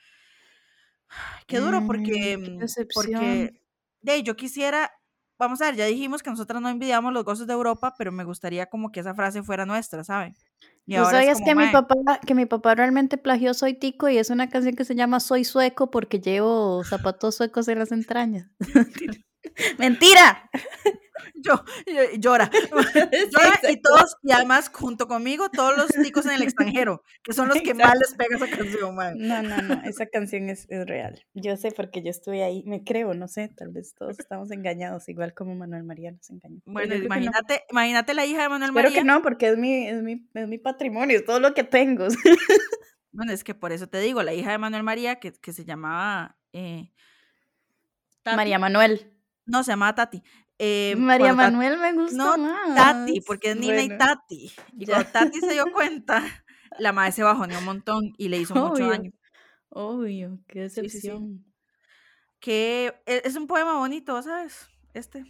Qué 1.48 1.60
duro 1.60 1.82
Mm, 1.82 1.88
porque, 1.88 2.12
qué 2.12 2.52
mm, 2.52 2.58
decepción. 2.60 3.22
porque, 3.22 3.62
de 4.02 4.24
yo 4.24 4.36
quisiera, 4.38 4.90
vamos 5.38 5.62
a 5.62 5.66
ver, 5.66 5.76
ya 5.76 5.86
dijimos 5.86 6.24
que 6.24 6.30
nosotras 6.30 6.62
no 6.62 6.70
envidiamos 6.70 7.12
los 7.12 7.26
gozos 7.26 7.46
de 7.46 7.54
Europa, 7.54 7.94
pero 7.98 8.12
me 8.14 8.24
gustaría 8.24 8.68
como 8.68 8.92
que 8.92 9.02
esa 9.02 9.14
frase 9.14 9.44
fuera 9.44 9.66
nuestra, 9.66 10.04
¿saben? 10.06 10.34
Y 10.88 10.96
¿Tú 10.96 11.06
sabías 11.06 11.40
como, 11.40 11.46
que 11.46 11.56
mi 11.56 11.68
papá, 11.68 11.96
que 12.26 12.36
mi 12.36 12.46
papá 12.46 12.76
realmente 12.76 13.18
plagió 13.18 13.54
Soy 13.54 13.74
Tico 13.74 14.10
y 14.10 14.18
es 14.18 14.30
una 14.30 14.50
canción 14.50 14.76
que 14.76 14.86
se 14.86 14.96
llama 14.96 15.20
Soy 15.20 15.44
Sueco 15.44 15.92
porque 15.92 16.20
llevo 16.20 16.84
zapatos 16.84 17.36
suecos 17.36 17.68
en 17.68 17.80
las 17.80 17.92
entrañas? 17.92 18.50
¡Mentira! 19.80 20.50
yo, 21.36 21.64
yo- 21.88 22.18
llora, 22.20 22.50
Sí, 22.52 22.60
llora 23.32 23.72
y 23.72 23.82
todos, 23.82 24.16
y 24.24 24.32
además 24.32 24.70
junto 24.74 25.08
conmigo, 25.08 25.50
todos 25.50 25.78
los 25.78 25.88
ticos 25.90 26.26
en 26.26 26.34
el 26.34 26.42
extranjero, 26.44 27.04
que 27.24 27.34
son 27.34 27.48
los 27.48 27.62
que 27.62 27.74
más 27.74 27.94
les 27.98 28.14
pega 28.16 28.36
esa 28.38 28.50
canción, 28.56 28.96
mae. 28.96 29.14
No, 29.16 29.42
no, 29.42 29.58
no, 29.62 29.82
esa 29.86 30.06
canción 30.08 30.50
es, 30.50 30.66
es 30.70 30.86
real. 30.86 31.24
Yo 31.34 31.56
sé 31.58 31.72
porque 31.72 32.02
yo 32.04 32.10
estuve 32.10 32.44
ahí, 32.44 32.64
me 32.66 32.84
creo, 32.84 33.14
no 33.14 33.28
sé, 33.28 33.50
tal 33.50 33.70
vez 33.72 33.94
todos 33.96 34.20
estamos 34.20 34.52
engañados, 34.52 35.08
igual 35.10 35.34
como 35.34 35.56
Manuel 35.56 35.84
María 35.84 36.12
nos 36.12 36.30
engañó. 36.30 36.60
Pero 36.66 36.74
Bueno, 36.74 36.94
que 36.94 37.00
no. 37.00 37.06
imagínate, 37.06 37.64
imagínate 37.70 38.14
la 38.14 38.26
hija 38.26 38.44
de 38.44 38.50
Manuel 38.50 38.70
Espero 38.72 38.90
que 38.90 39.00
María. 39.04 39.14
no, 39.14 39.22
porque 39.22 39.50
es 39.50 39.58
mi, 39.58 39.88
es 39.88 40.02
mi, 40.02 40.30
es 40.34 40.48
mi 40.48 40.58
patrimonio, 40.58 41.18
es 41.18 41.26
todo 41.26 41.40
lo 41.40 41.54
que 41.54 41.64
tengo. 41.64 42.08
Bueno, 43.14 43.34
es 43.34 43.44
que 43.44 43.54
por 43.54 43.74
eso 43.74 43.88
te 43.88 44.00
digo, 44.00 44.24
la 44.24 44.34
hija 44.34 44.52
de 44.52 44.58
Manuel 44.58 44.84
María, 44.84 45.20
que, 45.20 45.34
que 45.34 45.52
se 45.52 45.66
llamaba 45.66 46.38
eh. 46.54 46.92
María 48.26 48.60
Manuel. 48.60 49.12
No, 49.46 49.64
se 49.64 49.72
llamaba 49.72 49.96
Tati. 49.96 50.24
Eh, 50.64 50.96
María 50.96 51.30
Tati- 51.34 51.36
Manuel 51.38 51.80
me 51.80 51.94
gusta 51.94 52.16
no, 52.16 52.38
más. 52.38 52.76
Tati, 52.76 53.20
porque 53.22 53.52
es 53.52 53.58
Nina 53.58 53.82
y 53.82 53.98
Tati. 53.98 54.52
Y 54.78 54.86
ya. 54.86 54.94
cuando 54.94 55.12
Tati 55.12 55.40
se 55.40 55.54
dio 55.54 55.66
cuenta, 55.74 56.22
la 56.80 56.94
madre 56.94 57.14
se 57.14 57.24
bajoneó 57.24 57.58
un 57.58 57.66
montón 57.66 58.14
y 58.18 58.28
le 58.30 58.38
hizo 58.38 58.54
mucho 58.54 58.74
Obvio, 58.74 58.90
daño. 58.90 59.12
obvio, 59.70 60.40
qué 60.48 60.70
Sí, 60.70 60.82
sí, 60.82 60.90
sí. 60.90 61.08
decepción. 61.08 61.46
Que 62.40 62.94
e- 63.08 63.22
es 63.26 63.36
un 63.36 63.48
poema 63.48 63.78
bonito, 63.80 64.22
¿sabes? 64.22 64.68
Este, 64.94 65.24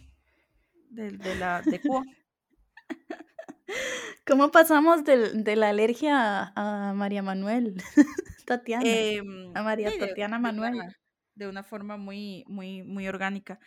de, 0.90 1.12
de 1.12 1.34
la, 1.36 1.62
de 1.62 1.80
Cuba. 1.80 2.02
¿Cómo 4.26 4.50
pasamos 4.50 5.04
del- 5.04 5.44
de, 5.44 5.56
la 5.56 5.70
alergia 5.70 6.52
a, 6.54 6.92
María 6.94 7.22
Manuel? 7.22 7.74
Tatiana. 8.46 8.84
Em, 8.84 9.50
a 9.56 9.62
María 9.62 9.90
sí, 9.90 9.98
de, 9.98 10.08
Tatiana 10.08 10.36
de 10.36 10.42
Manuel. 10.42 10.74
una, 10.74 10.96
de 11.36 11.48
una 11.48 11.62
forma 11.62 11.96
muy, 11.96 12.44
muy, 12.48 12.82
muy 12.82 13.08
orgánica. 13.08 13.58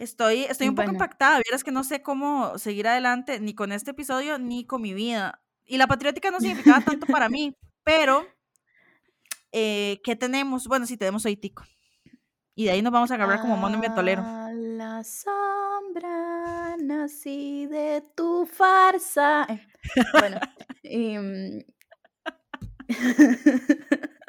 Estoy, 0.00 0.44
estoy 0.44 0.68
un 0.68 0.74
poco 0.74 0.90
impactada. 0.90 1.40
Vieras 1.44 1.62
que 1.62 1.72
no 1.72 1.84
sé 1.84 2.00
cómo 2.00 2.56
seguir 2.56 2.88
adelante 2.88 3.38
ni 3.38 3.54
con 3.54 3.70
este 3.70 3.90
episodio 3.90 4.38
ni 4.38 4.64
con 4.64 4.80
mi 4.80 4.94
vida. 4.94 5.42
Y 5.66 5.76
la 5.76 5.86
patriótica 5.86 6.30
no 6.30 6.40
significaba 6.40 6.80
tanto 6.80 7.06
para 7.06 7.28
mí, 7.28 7.54
pero 7.84 8.26
eh, 9.52 10.00
¿qué 10.02 10.16
tenemos? 10.16 10.66
Bueno, 10.66 10.86
sí, 10.86 10.96
tenemos 10.96 11.22
Soy 11.22 11.36
Tico. 11.36 11.64
Y 12.54 12.64
de 12.64 12.70
ahí 12.70 12.82
nos 12.82 12.92
vamos 12.92 13.10
a 13.10 13.14
agarrar 13.14 13.42
como 13.42 13.58
mono 13.58 13.78
a 13.78 14.52
la 14.52 15.04
sombra 15.04 16.76
nací 16.78 17.66
de 17.66 18.02
tu 18.16 18.46
farsa. 18.46 19.46
Eh, 19.48 19.66
Bueno, 20.18 20.40
y, 20.82 21.18
mm, 21.18 21.60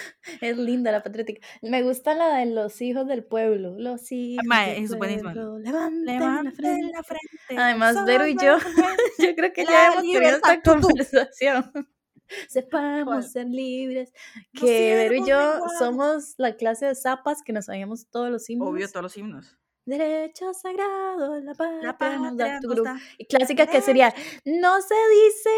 es 0.40 0.56
linda 0.58 0.90
la 0.92 1.02
patriótica. 1.02 1.46
Me 1.62 1.82
gusta 1.82 2.14
la 2.14 2.36
de 2.38 2.46
los 2.46 2.80
hijos 2.80 3.06
del 3.06 3.24
pueblo. 3.24 3.74
Los 3.78 4.10
hijos 4.12 4.44
mae, 4.46 4.74
del 4.74 4.84
es 4.84 4.96
buenísima. 4.96 5.32
levanten 5.34 6.04
la 6.44 6.52
frente. 6.52 6.92
la 6.92 7.02
frente. 7.02 7.56
Además, 7.56 8.04
Vero 8.04 8.26
y 8.26 8.36
yo, 8.36 8.56
yo 9.18 9.34
creo 9.34 9.52
que 9.52 9.64
ya 9.64 9.70
la 9.70 9.86
hemos 9.86 10.02
tenido 10.02 10.20
esta 10.36 10.60
conversación. 10.62 11.72
Sepamos 12.48 13.04
¿Cuál? 13.04 13.22
ser 13.24 13.46
libres. 13.46 14.12
Que 14.52 14.94
Vero 14.96 15.14
y 15.14 15.26
yo 15.26 15.60
somos 15.78 16.34
la 16.36 16.56
clase 16.56 16.86
de 16.86 16.94
zapas 16.94 17.42
que 17.42 17.52
nos 17.54 17.66
sabíamos 17.66 18.06
todos 18.10 18.30
los 18.30 18.44
Obvio, 18.58 18.86
himnos. 18.86 18.92
todos 18.92 19.02
los 19.04 19.16
himnos. 19.16 19.58
Derecho 19.86 20.52
sagrado, 20.52 21.40
la 21.40 21.54
La 21.80 21.96
patria 21.96 22.18
nos 22.18 22.36
da 22.36 22.44
patria 22.44 22.60
tu 22.60 22.68
nos 22.68 22.76
grupo. 22.76 22.90
da 22.90 23.00
Y 23.16 23.24
clásica 23.24 23.66
que 23.66 23.80
sería, 23.80 24.14
no 24.44 24.82
se 24.82 24.94
dice, 24.94 25.50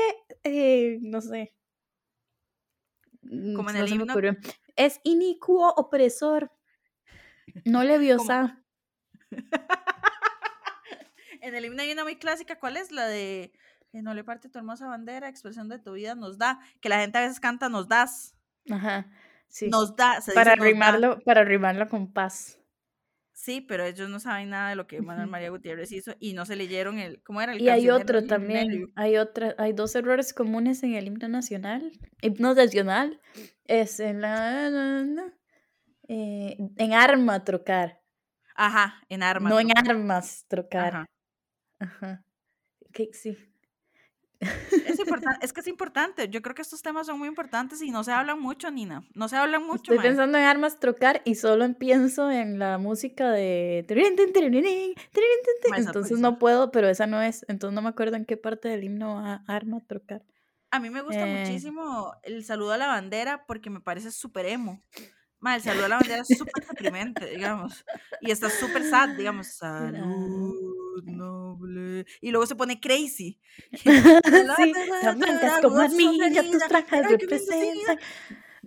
eh, 0.44 0.98
no 1.02 1.20
sé, 1.20 1.52
como 3.22 3.70
en 3.70 3.76
no 3.76 3.84
el 3.84 3.92
himno. 3.92 4.14
Es 4.76 5.00
inicuo 5.04 5.72
opresor, 5.76 6.50
no 7.64 7.84
le 7.84 7.98
vio 7.98 8.16
como 8.18 8.30
en 11.40 11.54
el 11.54 11.64
himno 11.64 11.82
hay 11.82 11.92
una 11.92 12.04
muy 12.04 12.16
clásica. 12.16 12.58
¿Cuál 12.58 12.76
es? 12.76 12.92
La 12.92 13.06
de 13.06 13.52
No 13.92 14.14
le 14.14 14.24
parte 14.24 14.48
tu 14.48 14.58
hermosa 14.58 14.86
bandera, 14.86 15.28
expresión 15.28 15.68
de 15.68 15.78
tu 15.78 15.92
vida 15.92 16.14
nos 16.14 16.38
da. 16.38 16.60
Que 16.80 16.88
la 16.88 17.00
gente 17.00 17.18
a 17.18 17.22
veces 17.22 17.40
canta 17.40 17.68
nos 17.68 17.88
das. 17.88 18.36
Ajá, 18.70 19.06
sí. 19.48 19.68
Nos 19.68 19.96
da, 19.96 20.20
se 20.20 20.32
Para 20.32 20.54
dice 20.54 20.64
da. 20.64 21.18
para 21.24 21.44
rimarlo 21.44 21.88
con 21.88 22.12
paz. 22.12 22.59
Sí, 23.40 23.62
pero 23.62 23.86
ellos 23.86 24.10
no 24.10 24.20
saben 24.20 24.50
nada 24.50 24.68
de 24.68 24.76
lo 24.76 24.86
que 24.86 25.00
Manuel. 25.00 25.26
María 25.26 25.48
Gutiérrez 25.48 25.90
hizo 25.92 26.14
y 26.20 26.34
no 26.34 26.44
se 26.44 26.56
leyeron 26.56 26.98
el, 26.98 27.22
¿cómo 27.22 27.40
era? 27.40 27.54
El 27.54 27.62
Y 27.62 27.70
hay 27.70 27.88
otro 27.88 28.22
también, 28.22 28.92
hay 28.96 29.16
otra, 29.16 29.54
hay 29.56 29.72
dos 29.72 29.94
errores 29.94 30.34
comunes 30.34 30.82
en 30.82 30.94
el 30.94 31.06
himno 31.06 31.26
nacional, 31.26 31.90
himno 32.20 32.52
nacional, 32.54 33.18
es 33.64 33.98
en 33.98 34.20
la, 34.20 34.68
la- 34.68 35.04
la- 35.04 35.32
eh, 36.08 36.58
en 36.76 36.92
arma 36.92 37.42
trocar, 37.42 38.02
Ajá, 38.54 39.02
en 39.08 39.22
armas. 39.22 39.50
no 39.50 39.58
en 39.58 39.68
armas 39.74 40.44
trocar. 40.46 40.88
Ajá. 40.94 41.06
Ajá. 41.78 42.24
Sí. 43.12 43.38
Es, 44.40 44.98
importante, 44.98 45.44
es 45.44 45.52
que 45.52 45.60
es 45.60 45.66
importante. 45.66 46.28
Yo 46.28 46.40
creo 46.40 46.54
que 46.54 46.62
estos 46.62 46.80
temas 46.82 47.06
son 47.06 47.18
muy 47.18 47.28
importantes 47.28 47.82
y 47.82 47.90
no 47.90 48.02
se 48.04 48.12
hablan 48.12 48.40
mucho, 48.40 48.70
Nina. 48.70 49.04
No 49.14 49.28
se 49.28 49.36
hablan 49.36 49.66
mucho. 49.66 49.92
Estoy 49.92 49.98
pensando 49.98 50.38
en 50.38 50.44
armas 50.44 50.80
trocar 50.80 51.20
y 51.24 51.34
solo 51.34 51.70
pienso 51.74 52.30
en 52.30 52.58
la 52.58 52.78
música 52.78 53.30
de... 53.30 53.84
Entonces 55.76 56.18
no 56.18 56.38
puedo, 56.38 56.70
pero 56.70 56.88
esa 56.88 57.06
no 57.06 57.20
es. 57.20 57.44
Entonces 57.48 57.74
no 57.74 57.82
me 57.82 57.90
acuerdo 57.90 58.16
en 58.16 58.24
qué 58.24 58.36
parte 58.36 58.68
del 58.68 58.84
himno 58.84 59.16
va 59.16 59.44
arma 59.46 59.80
trocar. 59.86 60.22
A 60.70 60.80
mí 60.80 60.88
me 60.88 61.02
gusta 61.02 61.26
eh. 61.26 61.40
muchísimo 61.40 62.14
el 62.22 62.44
saludo 62.44 62.72
a 62.72 62.78
la 62.78 62.86
bandera 62.86 63.44
porque 63.46 63.70
me 63.70 63.80
parece 63.80 64.10
súper 64.10 64.46
emo. 64.46 64.82
el 65.42 65.62
saludo 65.62 65.86
a 65.86 65.88
la 65.88 65.96
bandera 65.96 66.22
es 66.22 66.38
súper 66.38 66.66
deprimente, 66.66 67.26
digamos. 67.26 67.84
Y 68.20 68.30
está 68.30 68.48
súper 68.48 68.84
sad, 68.84 69.16
digamos. 69.16 69.48
Salud 69.56 70.69
noble. 71.04 72.06
Y 72.20 72.30
luego 72.30 72.46
se 72.46 72.56
pone 72.56 72.80
crazy. 72.80 73.40
sí, 73.72 74.72
blancas 75.16 75.60
como 75.62 75.86
ya 76.30 76.42
tus 76.42 76.66
trajes 76.68 77.08
representan. 77.08 77.98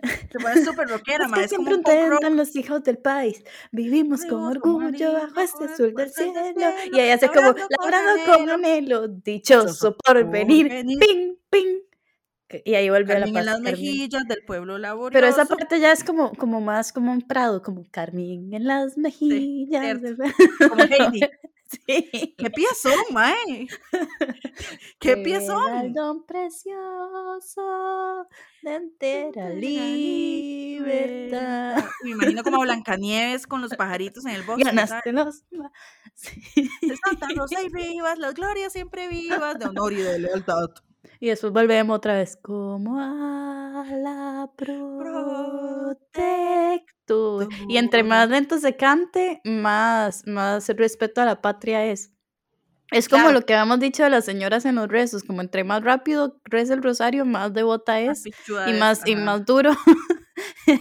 Se 0.32 0.40
pone 0.40 0.64
súper 0.64 0.88
rockera, 0.90 1.26
es 1.26 1.32
que 1.32 1.48
siempre 1.48 1.76
intentan 1.76 2.36
los 2.36 2.56
hijos 2.56 2.84
del 2.84 2.98
país. 2.98 3.44
Vivimos 3.72 4.26
con 4.26 4.44
orgullo 4.44 5.14
bajo 5.14 5.40
este 5.40 5.66
azul 5.66 5.94
del 5.94 6.12
cielo. 6.12 6.34
Y 6.92 7.00
ahí 7.00 7.12
hace 7.12 7.28
como, 7.28 7.54
labrado 7.80 8.18
como 8.26 8.58
melo, 8.58 9.08
dichoso 9.08 9.96
por 9.98 10.30
venir. 10.30 10.70
Ping, 11.00 11.36
ping. 11.50 11.80
Y 12.66 12.76
ahí 12.76 12.90
vuelve 12.90 13.14
a 13.14 13.20
la 13.20 13.26
paz. 13.26 13.36
en 13.36 13.46
las 13.46 13.62
mejillas 13.62 14.28
del 14.28 14.44
pueblo 14.46 14.78
laborioso. 14.78 15.14
Pero 15.14 15.28
esa 15.28 15.46
parte 15.46 15.80
ya 15.80 15.92
es 15.92 16.04
como, 16.04 16.34
como 16.34 16.62
más 16.62 16.94
como 16.94 17.12
un 17.12 17.22
prado, 17.22 17.64
como 17.64 17.84
Carmín 17.90 18.54
en 18.54 18.66
las 18.66 18.98
mejillas. 18.98 20.00
como 20.70 20.84
Heidi. 20.84 21.22
Sí. 21.74 22.36
¿Qué 22.38 22.52
piezón, 22.52 22.94
mae? 23.12 23.68
¿Qué 25.00 25.18
piezón? 25.18 25.92
don 25.94 26.24
precioso 26.26 28.28
de 28.62 28.76
entera 28.76 29.50
libertad. 29.50 31.84
Me 32.04 32.12
imagino 32.12 32.44
como 32.44 32.62
Blancanieves 32.62 33.48
con 33.48 33.62
los 33.62 33.76
pajaritos 33.76 34.24
en 34.26 34.36
el 34.36 34.44
bosque. 34.44 34.64
Ganaste 34.64 35.12
los... 35.12 35.44
Sí. 36.16 36.70
Santa 37.04 37.26
Rosa 37.36 37.60
y 37.64 37.70
vivas, 37.70 38.20
las 38.20 38.36
glorias 38.36 38.72
siempre 38.72 39.08
vivas, 39.08 39.58
de 39.58 39.66
honor 39.66 39.94
y 39.94 40.04
de 40.04 40.20
lealtad. 40.20 40.70
Y 41.20 41.30
después 41.30 41.52
volvemos 41.52 41.98
otra 41.98 42.18
vez. 42.18 42.38
Como 42.40 43.00
a 43.00 43.84
la 43.90 44.48
protector. 47.06 47.50
Y 47.70 47.78
entre 47.78 48.04
más 48.04 48.30
lento 48.30 48.58
se 48.58 48.76
cante, 48.76 49.42
más, 49.44 50.26
más 50.28 50.68
respeto 50.70 51.22
a 51.22 51.26
la 51.26 51.42
patria 51.42 51.86
es. 51.86 52.12
Es 52.92 53.10
como 53.10 53.32
lo 53.32 53.42
que 53.42 53.56
habíamos 53.56 53.80
dicho 53.80 54.04
de 54.04 54.12
las 54.12 54.26
señoras 54.26 54.66
en 54.66 54.76
los 54.76 54.88
rezos, 54.88 55.24
como 55.24 55.42
entre 55.42 55.64
más 55.64 55.84
rápido 55.84 56.40
reza 56.44 56.76
el 56.76 56.84
rosario, 56.84 57.26
más 57.26 57.52
devota 57.52 58.00
es. 58.00 58.24
Y 58.26 58.74
más, 58.74 59.02
y 59.08 59.16
más 59.16 59.46
duro. 59.46 59.72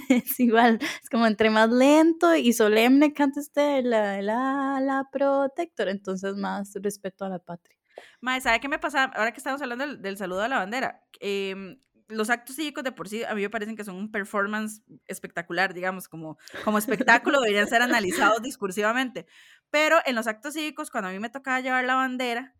es 0.08 0.38
igual, 0.38 0.78
es 1.02 1.08
como 1.08 1.26
entre 1.26 1.48
más 1.48 1.70
lento 1.70 2.34
y 2.34 2.52
solemne 2.52 3.12
cante 3.14 3.40
usted 3.40 3.82
la, 3.84 4.20
la, 4.20 4.80
la 4.80 5.08
protector, 5.10 5.88
entonces 5.88 6.34
más 6.36 6.72
respeto 6.82 7.24
a 7.24 7.30
la 7.30 7.38
patria. 7.38 7.78
Mae, 8.20 8.40
¿sabe 8.40 8.60
qué 8.60 8.68
me 8.68 8.78
pasa? 8.78 9.04
Ahora 9.04 9.32
que 9.32 9.38
estamos 9.38 9.60
hablando 9.62 9.96
del, 9.96 10.16
saludo 10.16 10.42
a 10.42 10.48
la 10.48 10.58
bandera, 10.58 11.02
em, 11.20 11.78
los 12.08 12.30
actos 12.30 12.56
cívicos 12.56 12.84
de 12.84 12.92
por 12.92 13.08
sí 13.08 13.24
a 13.24 13.34
mí 13.34 13.42
me 13.42 13.50
parecen 13.50 13.76
que 13.76 13.84
son 13.84 13.96
un 13.96 14.10
performance 14.10 14.82
espectacular, 15.06 15.74
digamos, 15.74 16.08
como, 16.08 16.38
como 16.64 16.78
espectáculo 16.78 17.40
deberían 17.40 17.68
ser 17.68 17.82
analizados 17.82 18.42
discursivamente. 18.42 19.26
Pero 19.70 19.98
en 20.04 20.14
los 20.14 20.26
actos 20.26 20.54
cívicos, 20.54 20.90
cuando 20.90 21.08
a 21.08 21.12
mí 21.12 21.18
me 21.18 21.30
tocaba 21.30 21.60
llevar 21.60 21.84
la 21.84 21.94
bandera, 21.94 22.54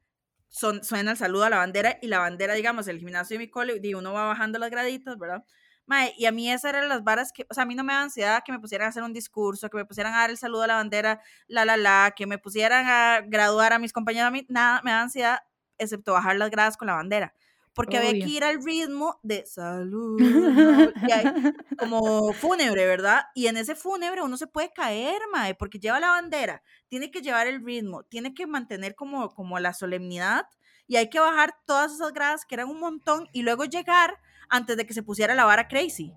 son, 0.49 0.85
suena 0.85 1.13
el 1.13 1.17
saludo 1.17 1.45
a 1.45 1.51
la 1.51 1.59
bandera 1.59 1.99
y 2.03 2.09
la 2.09 2.19
bandera, 2.19 2.55
digamos, 2.55 2.87
el 2.89 2.99
gimnasio 2.99 3.35
de 3.35 3.45
mi 3.45 3.51
cole, 3.51 3.81
y 3.83 3.95
uno 3.95 4.13
va 4.13 4.27
bajando 4.27 4.59
las 4.59 4.71
graditas, 4.71 5.19
¿verdad? 5.19 5.45
Mae, 5.87 6.15
y 6.17 6.27
a 6.27 6.33
mí 6.33 6.51
esas 6.51 6.71
eran 6.75 6.89
las 6.89 7.03
varas 7.03 7.33
que, 7.33 7.47
o 7.51 7.55
sea, 7.55 7.65
a 7.65 7.67
mí 7.67 7.75
no 7.75 7.85
me 7.85 7.93
da 7.93 8.03
ansiedad 8.03 8.43
que 8.45 8.53
me 8.53 8.61
pusieran 8.61 8.87
a 8.87 8.89
hacer 8.91 9.03
un 9.03 9.13
discurso, 9.13 9.69
que 9.69 9.77
me 9.77 9.85
pusieran 9.85 10.15
a 10.15 10.19
dar 10.19 10.31
el 10.31 10.39
saludo 10.39 10.63
a 10.63 10.67
la 10.69 10.75
bandera, 10.77 11.21
la, 11.49 11.65
la, 11.65 11.77
la, 11.77 12.13
que 12.15 12.27
me 12.27 12.39
pusieran 12.39 12.87
a 12.87 13.23
graduar 13.23 13.73
a 13.73 13.79
mis 13.79 13.93
compañeros, 13.93 14.29
a 14.29 14.31
mí 14.31 14.47
nada 14.49 14.81
me 14.85 14.93
da 14.93 15.03
ansiedad, 15.03 15.41
excepto 15.79 16.13
bajar 16.13 16.37
las 16.37 16.51
gradas 16.51 16.77
con 16.77 16.87
la 16.87 16.95
bandera. 16.95 17.35
Porque 17.75 17.97
había 17.97 18.13
que 18.13 18.31
ir 18.31 18.45
al 18.45 18.63
ritmo 18.63 19.19
de 19.23 19.47
salud, 19.47 20.19
como 21.79 22.33
fúnebre, 22.35 22.87
¿verdad? 22.87 23.25
Y 23.35 23.47
en 23.47 23.57
ese 23.57 23.75
fúnebre 23.75 24.23
uno 24.23 24.37
se 24.37 24.47
puede 24.47 24.73
caer, 24.73 25.21
mae, 25.33 25.55
porque 25.55 25.79
lleva 25.79 25.99
la 25.99 26.11
bandera, 26.11 26.63
tiene 26.89 27.11
que 27.11 27.23
llevar 27.23 27.47
el 27.47 27.65
ritmo, 27.65 28.05
tiene 28.05 28.35
que 28.35 28.47
mantener 28.47 28.95
como, 28.95 29.31
como 29.35 29.59
la 29.59 29.73
solemnidad 29.73 30.47
y 30.87 30.97
hay 30.97 31.09
que 31.09 31.21
bajar 31.21 31.55
todas 31.67 31.93
esas 31.93 32.13
gradas 32.13 32.45
que 32.45 32.55
eran 32.55 32.69
un 32.69 32.81
montón 32.81 33.27
y 33.33 33.43
luego 33.43 33.65
llegar 33.65 34.19
antes 34.51 34.77
de 34.77 34.85
que 34.85 34.93
se 34.93 35.03
pusiera 35.03 35.35
la 35.35 35.47
vara 35.47 35.69
crazy. 35.69 36.13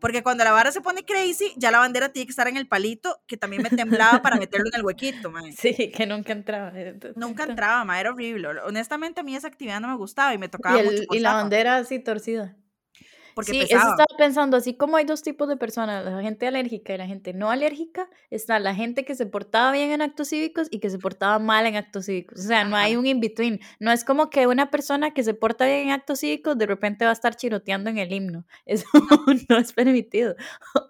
Porque 0.00 0.22
cuando 0.22 0.44
la 0.44 0.52
vara 0.52 0.72
se 0.72 0.80
pone 0.80 1.04
crazy, 1.04 1.52
ya 1.56 1.70
la 1.70 1.78
bandera 1.78 2.10
tiene 2.10 2.26
que 2.26 2.30
estar 2.30 2.48
en 2.48 2.56
el 2.56 2.68
palito, 2.68 3.20
que 3.26 3.36
también 3.36 3.62
me 3.62 3.70
temblaba 3.70 4.22
para 4.22 4.36
meterlo 4.36 4.66
en 4.72 4.78
el 4.78 4.84
huequito, 4.84 5.30
mae. 5.30 5.52
Sí, 5.56 5.90
que 5.90 6.06
nunca 6.06 6.32
entraba. 6.32 6.72
Nunca 7.14 7.44
entraba, 7.44 7.84
mae, 7.84 8.00
era 8.00 8.10
horrible. 8.10 8.48
Honestamente, 8.64 9.20
a 9.20 9.22
mí 9.22 9.34
esa 9.34 9.48
actividad 9.48 9.80
no 9.80 9.88
me 9.88 9.96
gustaba 9.96 10.34
y 10.34 10.38
me 10.38 10.48
tocaba 10.48 10.82
y 10.82 10.84
mucho. 10.84 11.02
Y 11.10 11.20
la 11.20 11.34
bandera 11.34 11.76
así 11.76 11.98
torcida 11.98 12.56
sí, 13.42 13.60
eso 13.60 13.76
estaba 13.76 14.06
pensando, 14.16 14.56
así 14.56 14.76
como 14.76 14.96
hay 14.96 15.04
dos 15.04 15.22
tipos 15.22 15.48
de 15.48 15.56
personas, 15.56 16.04
la 16.04 16.22
gente 16.22 16.46
alérgica 16.46 16.94
y 16.94 16.98
la 16.98 17.06
gente 17.06 17.34
no 17.34 17.50
alérgica, 17.50 18.08
está 18.30 18.58
la 18.58 18.74
gente 18.74 19.04
que 19.04 19.14
se 19.14 19.26
portaba 19.26 19.72
bien 19.72 19.90
en 19.90 20.02
actos 20.02 20.28
cívicos 20.28 20.68
y 20.70 20.80
que 20.80 20.90
se 20.90 20.98
portaba 20.98 21.38
mal 21.38 21.66
en 21.66 21.76
actos 21.76 22.06
cívicos. 22.06 22.40
O 22.40 22.42
sea, 22.42 22.64
no 22.64 22.76
hay 22.76 22.96
un 22.96 23.06
in-between. 23.06 23.60
No 23.78 23.92
es 23.92 24.04
como 24.04 24.30
que 24.30 24.46
una 24.46 24.70
persona 24.70 25.12
que 25.12 25.22
se 25.22 25.34
porta 25.34 25.66
bien 25.66 25.88
en 25.88 25.90
actos 25.90 26.20
cívicos 26.20 26.56
de 26.56 26.66
repente 26.66 27.04
va 27.04 27.10
a 27.10 27.14
estar 27.14 27.36
chiroteando 27.36 27.90
en 27.90 27.98
el 27.98 28.12
himno. 28.12 28.46
Eso 28.66 28.86
no 29.48 29.58
es 29.58 29.72
permitido. 29.72 30.34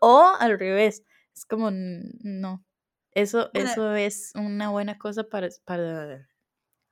O 0.00 0.32
al 0.38 0.58
revés. 0.58 1.04
Es 1.34 1.44
como, 1.44 1.70
no. 1.70 2.64
Eso, 3.12 3.50
eso 3.54 3.94
es 3.94 4.32
una 4.34 4.68
buena 4.70 4.98
cosa 4.98 5.24
para, 5.24 5.48
para 5.64 6.28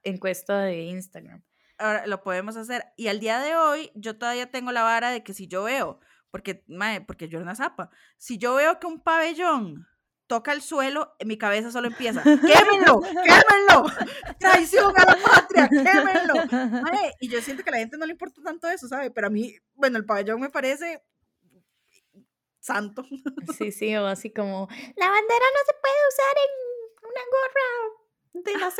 encuesta 0.02 0.60
de 0.60 0.84
Instagram 0.84 1.42
ahora 1.78 2.06
lo 2.06 2.22
podemos 2.22 2.56
hacer. 2.56 2.84
Y 2.96 3.08
al 3.08 3.20
día 3.20 3.40
de 3.40 3.56
hoy, 3.56 3.90
yo 3.94 4.16
todavía 4.16 4.50
tengo 4.50 4.72
la 4.72 4.82
vara 4.82 5.10
de 5.10 5.22
que 5.22 5.34
si 5.34 5.46
yo 5.46 5.64
veo, 5.64 6.00
porque, 6.30 6.64
mae, 6.66 7.00
porque 7.00 7.28
yo 7.28 7.38
era 7.38 7.44
una 7.44 7.54
zapa, 7.54 7.90
si 8.16 8.38
yo 8.38 8.54
veo 8.54 8.78
que 8.80 8.86
un 8.86 9.00
pabellón 9.00 9.86
toca 10.26 10.52
el 10.52 10.62
suelo, 10.62 11.14
en 11.18 11.28
mi 11.28 11.36
cabeza 11.36 11.70
solo 11.70 11.88
empieza, 11.88 12.22
¡quémenlo! 12.22 13.00
¡quémenlo! 13.24 13.86
¡Traición 14.38 14.92
a 14.96 15.04
la 15.04 15.16
patria! 15.16 15.68
¡quémenlo! 15.68 16.34
y 17.20 17.28
yo 17.28 17.40
siento 17.40 17.62
que 17.62 17.70
a 17.70 17.72
la 17.72 17.78
gente 17.78 17.98
no 17.98 18.06
le 18.06 18.12
importa 18.12 18.40
tanto 18.42 18.68
eso, 18.68 18.88
¿sabe? 18.88 19.10
Pero 19.10 19.26
a 19.26 19.30
mí, 19.30 19.54
bueno, 19.74 19.98
el 19.98 20.04
pabellón 20.04 20.40
me 20.40 20.50
parece 20.50 21.02
santo. 22.58 23.04
Sí, 23.58 23.70
sí, 23.70 23.94
o 23.96 24.06
así 24.06 24.32
como, 24.32 24.68
la 24.96 25.10
bandera 25.10 25.46
no 25.54 25.60
se 25.66 25.74
puede 25.80 25.94
usar 26.08 26.34
en 26.44 26.50
una 27.10 27.20
gorra 27.30 27.68
de 28.32 28.58
la 28.58 28.70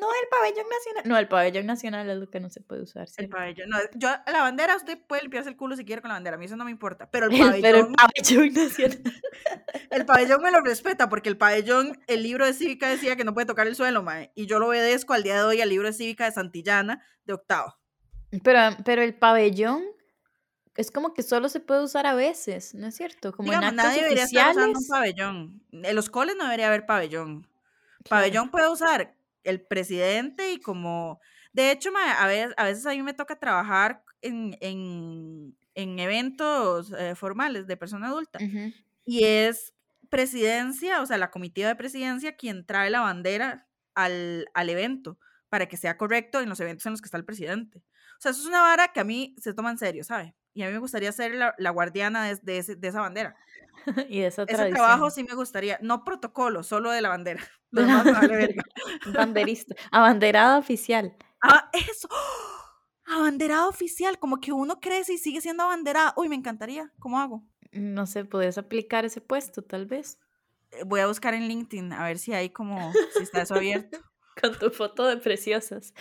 No, 0.00 0.08
el 0.08 0.28
pabellón 0.30 0.66
nacional. 0.68 1.02
No, 1.04 1.18
el 1.18 1.28
pabellón 1.28 1.66
nacional 1.66 2.08
es 2.08 2.16
lo 2.16 2.30
que 2.30 2.40
no 2.40 2.50
se 2.50 2.60
puede 2.60 2.82
usar. 2.82 3.08
El 3.16 3.28
pabellón, 3.28 3.68
no, 3.68 3.78
yo, 3.94 4.08
la 4.26 4.42
bandera, 4.42 4.76
usted 4.76 4.98
puede 5.06 5.22
limpiarse 5.22 5.50
el 5.50 5.56
culo 5.56 5.76
si 5.76 5.84
quiere 5.84 6.02
con 6.02 6.08
la 6.08 6.14
bandera, 6.14 6.36
a 6.36 6.38
mí 6.38 6.44
eso 6.44 6.56
no 6.56 6.64
me 6.64 6.70
importa. 6.70 7.10
Pero 7.10 7.26
el 7.26 7.38
pabellón. 7.38 7.60
Pero 7.62 7.78
el 7.78 7.92
pabellón 7.92 8.52
nacional. 8.54 9.02
El 9.90 10.06
pabellón 10.06 10.42
me 10.42 10.50
lo 10.50 10.60
respeta, 10.60 11.08
porque 11.08 11.28
el 11.28 11.36
pabellón, 11.36 11.98
el 12.06 12.22
libro 12.22 12.46
de 12.46 12.52
cívica 12.52 12.88
decía 12.88 13.16
que 13.16 13.24
no 13.24 13.34
puede 13.34 13.46
tocar 13.46 13.66
el 13.66 13.76
suelo, 13.76 14.02
mae. 14.02 14.32
Y 14.34 14.46
yo 14.46 14.58
lo 14.58 14.68
obedezco 14.68 15.14
al 15.14 15.22
día 15.22 15.36
de 15.36 15.42
hoy 15.42 15.60
al 15.60 15.68
libro 15.68 15.88
de 15.88 15.94
cívica 15.94 16.24
de 16.24 16.32
Santillana 16.32 17.02
de 17.24 17.34
octavo. 17.34 17.76
Pero, 18.42 18.60
pero 18.84 19.02
el 19.02 19.14
pabellón 19.14 19.84
es 20.76 20.90
como 20.90 21.12
que 21.12 21.22
solo 21.22 21.48
se 21.48 21.60
puede 21.60 21.82
usar 21.82 22.06
a 22.06 22.14
veces, 22.14 22.74
¿no 22.74 22.86
es 22.86 22.96
cierto? 22.96 23.32
Como 23.32 23.52
en 23.52 23.58
actos 23.58 23.74
nadie 23.74 24.02
debería 24.02 24.24
estar 24.24 24.56
usando 24.56 24.78
un 24.78 24.86
pabellón. 24.86 25.62
En 25.70 25.94
los 25.94 26.08
coles 26.08 26.36
no 26.36 26.44
debería 26.44 26.68
haber 26.68 26.86
pabellón. 26.86 27.46
Pabellón 28.08 28.50
puede 28.50 28.68
usar 28.68 29.14
el 29.44 29.60
presidente 29.60 30.52
y 30.52 30.60
como, 30.60 31.20
de 31.52 31.70
hecho, 31.70 31.90
a 31.96 32.26
veces, 32.26 32.54
a 32.56 32.64
veces 32.64 32.86
a 32.86 32.90
mí 32.90 33.02
me 33.02 33.14
toca 33.14 33.38
trabajar 33.38 34.02
en, 34.20 34.56
en, 34.60 35.54
eventos 35.74 36.92
eh, 36.98 37.14
formales 37.14 37.66
de 37.66 37.76
persona 37.76 38.08
adulta 38.08 38.38
y 39.04 39.24
es 39.24 39.74
presidencia, 40.10 41.00
o 41.00 41.06
sea, 41.06 41.16
la 41.16 41.30
comitiva 41.30 41.68
de 41.68 41.76
presidencia 41.76 42.36
quien 42.36 42.66
trae 42.66 42.90
la 42.90 43.00
bandera 43.00 43.66
al, 43.94 44.46
al 44.52 44.68
evento 44.68 45.18
para 45.48 45.66
que 45.66 45.76
sea 45.76 45.96
correcto 45.96 46.40
en 46.40 46.48
los 46.48 46.60
eventos 46.60 46.86
en 46.86 46.92
los 46.92 47.00
que 47.00 47.06
está 47.06 47.16
el 47.16 47.24
presidente. 47.24 47.82
O 48.18 48.20
sea, 48.22 48.30
eso 48.30 48.42
es 48.42 48.46
una 48.46 48.60
vara 48.60 48.92
que 48.92 49.00
a 49.00 49.04
mí 49.04 49.34
se 49.38 49.52
toma 49.54 49.70
en 49.70 49.78
serio, 49.78 50.04
¿sabe? 50.04 50.34
Y 50.54 50.62
a 50.62 50.66
mí 50.66 50.72
me 50.72 50.78
gustaría 50.78 51.10
ser 51.12 51.34
la, 51.34 51.70
guardiana 51.70 52.24
de, 52.24 52.36
de, 52.42 52.76
de, 52.76 52.88
esa 52.88 53.00
bandera. 53.00 53.36
y 54.08 54.20
esa 54.20 54.44
Ese 54.44 54.70
trabajo 54.70 55.10
sí 55.10 55.24
me 55.24 55.34
gustaría. 55.34 55.78
No 55.82 56.04
protocolo, 56.04 56.62
solo 56.62 56.90
de 56.90 57.00
la 57.00 57.08
bandera. 57.08 57.42
Banderista. 59.14 59.74
Abanderada 59.90 60.58
oficial. 60.58 61.16
Ah, 61.42 61.70
eso. 61.72 62.08
Abanderada 63.06 63.68
oficial. 63.68 64.18
Como 64.18 64.40
que 64.40 64.52
uno 64.52 64.80
crece 64.80 65.14
y 65.14 65.18
sigue 65.18 65.40
siendo 65.40 65.62
abanderada. 65.62 66.12
Uy, 66.16 66.28
me 66.28 66.36
encantaría. 66.36 66.92
¿Cómo 66.98 67.18
hago? 67.18 67.42
No 67.72 68.06
sé, 68.06 68.24
puedes 68.24 68.58
aplicar 68.58 69.04
ese 69.04 69.20
puesto, 69.20 69.62
tal 69.62 69.86
vez. 69.86 70.18
Eh, 70.72 70.84
voy 70.84 71.00
a 71.00 71.06
buscar 71.06 71.34
en 71.34 71.48
LinkedIn 71.48 71.92
a 71.92 72.04
ver 72.04 72.18
si 72.18 72.32
hay 72.34 72.50
como, 72.50 72.92
si 73.16 73.22
está 73.22 73.42
eso 73.42 73.54
abierto. 73.54 73.98
con 74.40 74.58
tu 74.58 74.70
foto 74.70 75.06
de 75.06 75.16
preciosas. 75.16 75.94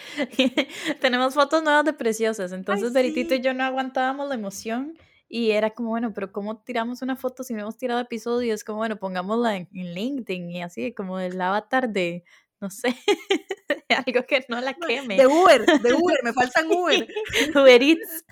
Tenemos 0.99 1.34
fotos 1.34 1.63
nuevas 1.63 1.86
de 1.86 1.93
preciosas, 1.93 2.51
entonces 2.51 2.93
Veritito 2.93 3.36
y 3.36 3.41
yo 3.41 3.53
no 3.53 3.63
aguantábamos 3.63 4.27
la 4.27 4.36
emoción 4.36 4.97
y 5.33 5.51
era 5.51 5.69
como, 5.69 5.89
bueno, 5.89 6.13
pero 6.13 6.33
¿cómo 6.33 6.57
tiramos 6.57 7.01
una 7.01 7.15
foto 7.15 7.45
si 7.45 7.53
no 7.53 7.61
hemos 7.61 7.77
tirado 7.77 8.01
episodio? 8.01 8.53
Es 8.53 8.65
como, 8.65 8.79
bueno, 8.79 8.97
pongámosla 8.97 9.55
en, 9.55 9.69
LinkedIn 9.71 10.49
y 10.51 10.61
así, 10.61 10.93
como 10.93 11.19
el 11.19 11.39
avatar 11.39 11.87
de, 11.87 12.25
no 12.59 12.69
sé, 12.69 12.93
algo 14.05 14.25
que 14.27 14.45
no 14.49 14.59
la 14.59 14.73
queme. 14.87 15.15
De 15.15 15.27
Uber, 15.27 15.65
de 15.65 15.93
Uber, 15.93 16.19
me 16.23 16.33
faltan 16.33 16.69
Uber. 16.69 17.07
Uber 17.55 17.81
Eats. 17.81 18.25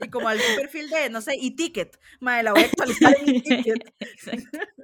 Y 0.00 0.08
como 0.08 0.28
al 0.28 0.38
perfil 0.56 0.88
de, 0.90 1.10
no 1.10 1.20
sé, 1.20 1.34
e-ticket. 1.40 1.98
Madre, 2.20 2.44
la 2.44 2.52
voy 2.52 2.62
a 2.62 2.66
actualizar 2.66 3.16
en 3.20 3.36
e-ticket. 3.36 3.94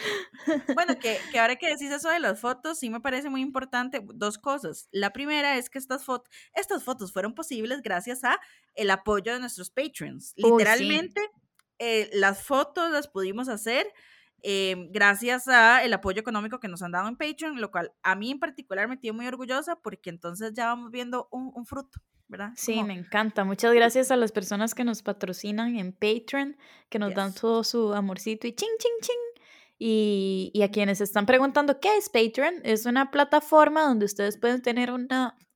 bueno, 0.74 0.98
que, 0.98 1.18
que, 1.30 1.38
ahora 1.38 1.56
que 1.56 1.68
decís 1.68 1.90
eso 1.90 2.08
de 2.08 2.20
las 2.20 2.40
fotos, 2.40 2.78
sí 2.78 2.90
me 2.90 3.00
parece 3.00 3.28
muy 3.28 3.40
importante 3.40 4.00
dos 4.14 4.38
cosas. 4.38 4.88
La 4.90 5.12
primera 5.12 5.56
es 5.56 5.70
que 5.70 5.78
estas, 5.78 6.04
fotos 6.04 6.30
estas 6.54 6.84
fotos 6.84 7.12
fueron 7.12 7.34
posibles 7.34 7.82
gracias 7.82 8.24
a 8.24 8.38
el 8.74 8.90
apoyo 8.90 9.32
de 9.32 9.40
nuestros 9.40 9.70
patrons. 9.70 10.32
Literalmente, 10.36 11.20
eh, 11.78 12.10
las 12.12 12.42
fotos 12.42 12.90
las 12.90 13.08
pudimos 13.08 13.48
hacer 13.48 13.86
eh, 14.42 14.88
gracias 14.90 15.48
a 15.48 15.84
el 15.84 15.92
apoyo 15.92 16.20
económico 16.20 16.60
que 16.60 16.68
nos 16.68 16.82
han 16.82 16.92
dado 16.92 17.08
en 17.08 17.16
Patreon, 17.16 17.60
lo 17.60 17.70
cual 17.70 17.92
a 18.02 18.14
mí 18.14 18.30
en 18.30 18.38
particular 18.38 18.88
me 18.88 18.96
tiene 18.96 19.16
muy 19.16 19.26
orgullosa 19.26 19.76
porque 19.76 20.10
entonces 20.10 20.52
ya 20.54 20.66
vamos 20.66 20.90
viendo 20.90 21.28
un, 21.30 21.52
un 21.54 21.66
fruto. 21.66 22.00
¿Verdad? 22.30 22.52
Sí, 22.56 22.82
me 22.84 22.94
encanta. 22.94 23.44
Muchas 23.44 23.74
gracias 23.74 24.10
a 24.10 24.16
las 24.16 24.32
personas 24.32 24.74
que 24.74 24.84
nos 24.84 25.02
patrocinan 25.02 25.76
en 25.76 25.92
Patreon, 25.92 26.56
que 26.88 26.98
nos 26.98 27.14
dan 27.14 27.34
todo 27.34 27.64
su 27.64 27.92
amorcito 27.92 28.46
y 28.46 28.52
ching, 28.52 28.68
ching, 28.78 28.92
ching. 29.02 29.44
Y, 29.82 30.50
y, 30.52 30.62
a 30.62 30.70
quienes 30.70 31.00
están 31.00 31.24
preguntando 31.24 31.80
qué 31.80 31.96
es 31.96 32.10
Patreon, 32.10 32.56
es 32.64 32.84
una 32.84 33.10
plataforma 33.10 33.82
donde 33.82 34.04
ustedes 34.04 34.36
pueden 34.36 34.60
tener 34.60 34.92
una, 34.92 35.38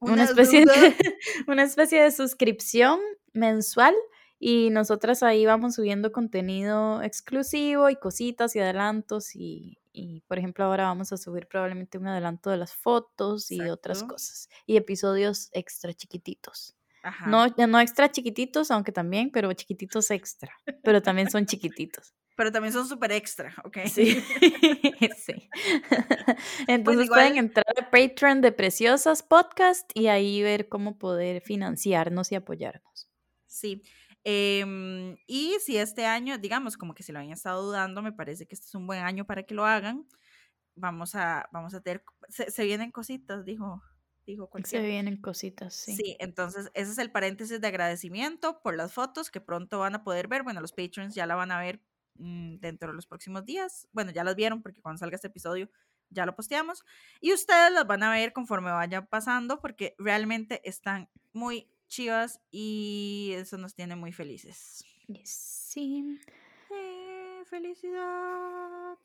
una, 0.00 0.22
especie, 0.22 0.64
de, 0.64 0.96
una 1.48 1.64
especie 1.64 2.00
de 2.00 2.12
suscripción 2.12 3.00
mensual 3.32 3.94
y 4.38 4.70
nosotras 4.70 5.22
ahí 5.22 5.46
vamos 5.46 5.74
subiendo 5.74 6.12
contenido 6.12 7.02
exclusivo 7.02 7.90
y 7.90 7.96
cositas 7.96 8.54
y 8.54 8.60
adelantos 8.60 9.34
y, 9.34 9.78
y 9.96 10.20
por 10.28 10.38
ejemplo 10.38 10.64
ahora 10.64 10.84
vamos 10.84 11.12
a 11.12 11.16
subir 11.16 11.48
probablemente 11.48 11.96
un 11.96 12.06
adelanto 12.06 12.50
de 12.50 12.58
las 12.58 12.74
fotos 12.74 13.50
y 13.50 13.60
otras 13.62 14.04
cosas 14.04 14.48
y 14.66 14.76
episodios 14.76 15.48
extra 15.52 15.94
chiquititos. 15.94 16.76
Ajá. 17.02 17.26
No, 17.26 17.46
no 17.66 17.80
extra 17.80 18.10
chiquititos, 18.10 18.70
aunque 18.70 18.92
también, 18.92 19.30
pero 19.30 19.52
chiquititos 19.52 20.10
extra, 20.10 20.52
pero 20.82 21.00
también 21.02 21.30
son 21.30 21.46
chiquititos. 21.46 22.14
Pero 22.36 22.52
también 22.52 22.72
son 22.72 22.86
súper 22.86 23.12
extra, 23.12 23.54
¿ok? 23.64 23.78
Sí. 23.86 24.20
sí. 25.16 25.48
Entonces 26.68 27.08
pueden 27.08 27.38
entrar 27.38 27.64
a 27.80 27.90
Patreon 27.90 28.42
de 28.42 28.52
Preciosas 28.52 29.22
Podcast 29.22 29.90
y 29.94 30.08
ahí 30.08 30.42
ver 30.42 30.68
cómo 30.68 30.98
poder 30.98 31.40
financiarnos 31.40 32.32
y 32.32 32.34
apoyarnos. 32.34 33.08
Sí. 33.46 33.82
Em, 34.28 35.16
y 35.28 35.56
si 35.60 35.76
este 35.76 36.04
año, 36.04 36.36
digamos, 36.36 36.76
como 36.76 36.94
que 36.94 37.04
si 37.04 37.12
lo 37.12 37.20
habían 37.20 37.34
estado 37.34 37.62
dudando, 37.62 38.02
me 38.02 38.10
parece 38.10 38.44
que 38.44 38.56
este 38.56 38.66
es 38.66 38.74
un 38.74 38.84
buen 38.84 39.04
año 39.04 39.24
para 39.24 39.44
que 39.44 39.54
lo 39.54 39.64
hagan. 39.64 40.04
Vamos 40.74 41.14
a, 41.14 41.48
vamos 41.52 41.74
a 41.74 41.80
tener, 41.80 42.02
se, 42.28 42.64
vienen 42.64 42.90
cositas, 42.90 43.44
dijo, 43.44 43.80
dijo 44.26 44.50
Se 44.64 44.80
vienen 44.80 45.18
cositas, 45.20 45.74
sí. 45.74 45.94
Sí, 45.94 46.16
entonces 46.18 46.72
ese 46.74 46.90
es 46.90 46.98
el 46.98 47.12
paréntesis 47.12 47.60
de 47.60 47.68
agradecimiento 47.68 48.60
por 48.62 48.74
las 48.76 48.92
fotos 48.92 49.30
que 49.30 49.40
pronto 49.40 49.78
van 49.78 49.94
a 49.94 50.02
poder 50.02 50.26
ver. 50.26 50.42
Bueno, 50.42 50.60
los 50.60 50.72
patrons 50.72 51.14
ya 51.14 51.24
la 51.26 51.36
van 51.36 51.52
a 51.52 51.60
ver 51.60 51.80
mm, 52.14 52.56
dentro 52.56 52.88
de 52.88 52.96
los 52.96 53.06
próximos 53.06 53.44
días. 53.44 53.86
Bueno, 53.92 54.10
ya 54.10 54.24
las 54.24 54.34
vieron 54.34 54.60
porque 54.60 54.82
cuando 54.82 54.98
salga 54.98 55.14
este 55.14 55.28
episodio 55.28 55.70
ya 56.10 56.26
lo 56.26 56.34
posteamos. 56.34 56.84
Y 57.20 57.32
ustedes 57.32 57.70
las 57.70 57.86
van 57.86 58.02
a 58.02 58.10
ver 58.10 58.32
conforme 58.32 58.72
vaya 58.72 59.06
pasando 59.06 59.60
porque 59.60 59.94
realmente 59.98 60.68
están 60.68 61.08
muy 61.32 61.70
chivas 61.88 62.40
y 62.50 63.32
eso 63.34 63.58
nos 63.58 63.74
tiene 63.74 63.96
muy 63.96 64.12
felices. 64.12 64.84
Sí. 65.24 66.18
felicidad. 67.48 68.98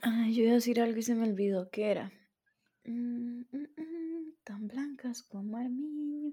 Ay, 0.00 0.34
yo 0.34 0.44
iba 0.44 0.52
a 0.52 0.54
decir 0.54 0.80
algo 0.80 0.96
y 0.98 1.02
se 1.02 1.14
me 1.14 1.28
olvidó. 1.28 1.70
¿Qué 1.70 1.90
era? 1.90 2.12
Mm, 2.84 3.40
mm, 3.50 3.66
mm, 3.76 4.34
tan 4.44 4.68
blancas 4.68 5.22
como 5.22 5.56
Armiño. 5.56 6.32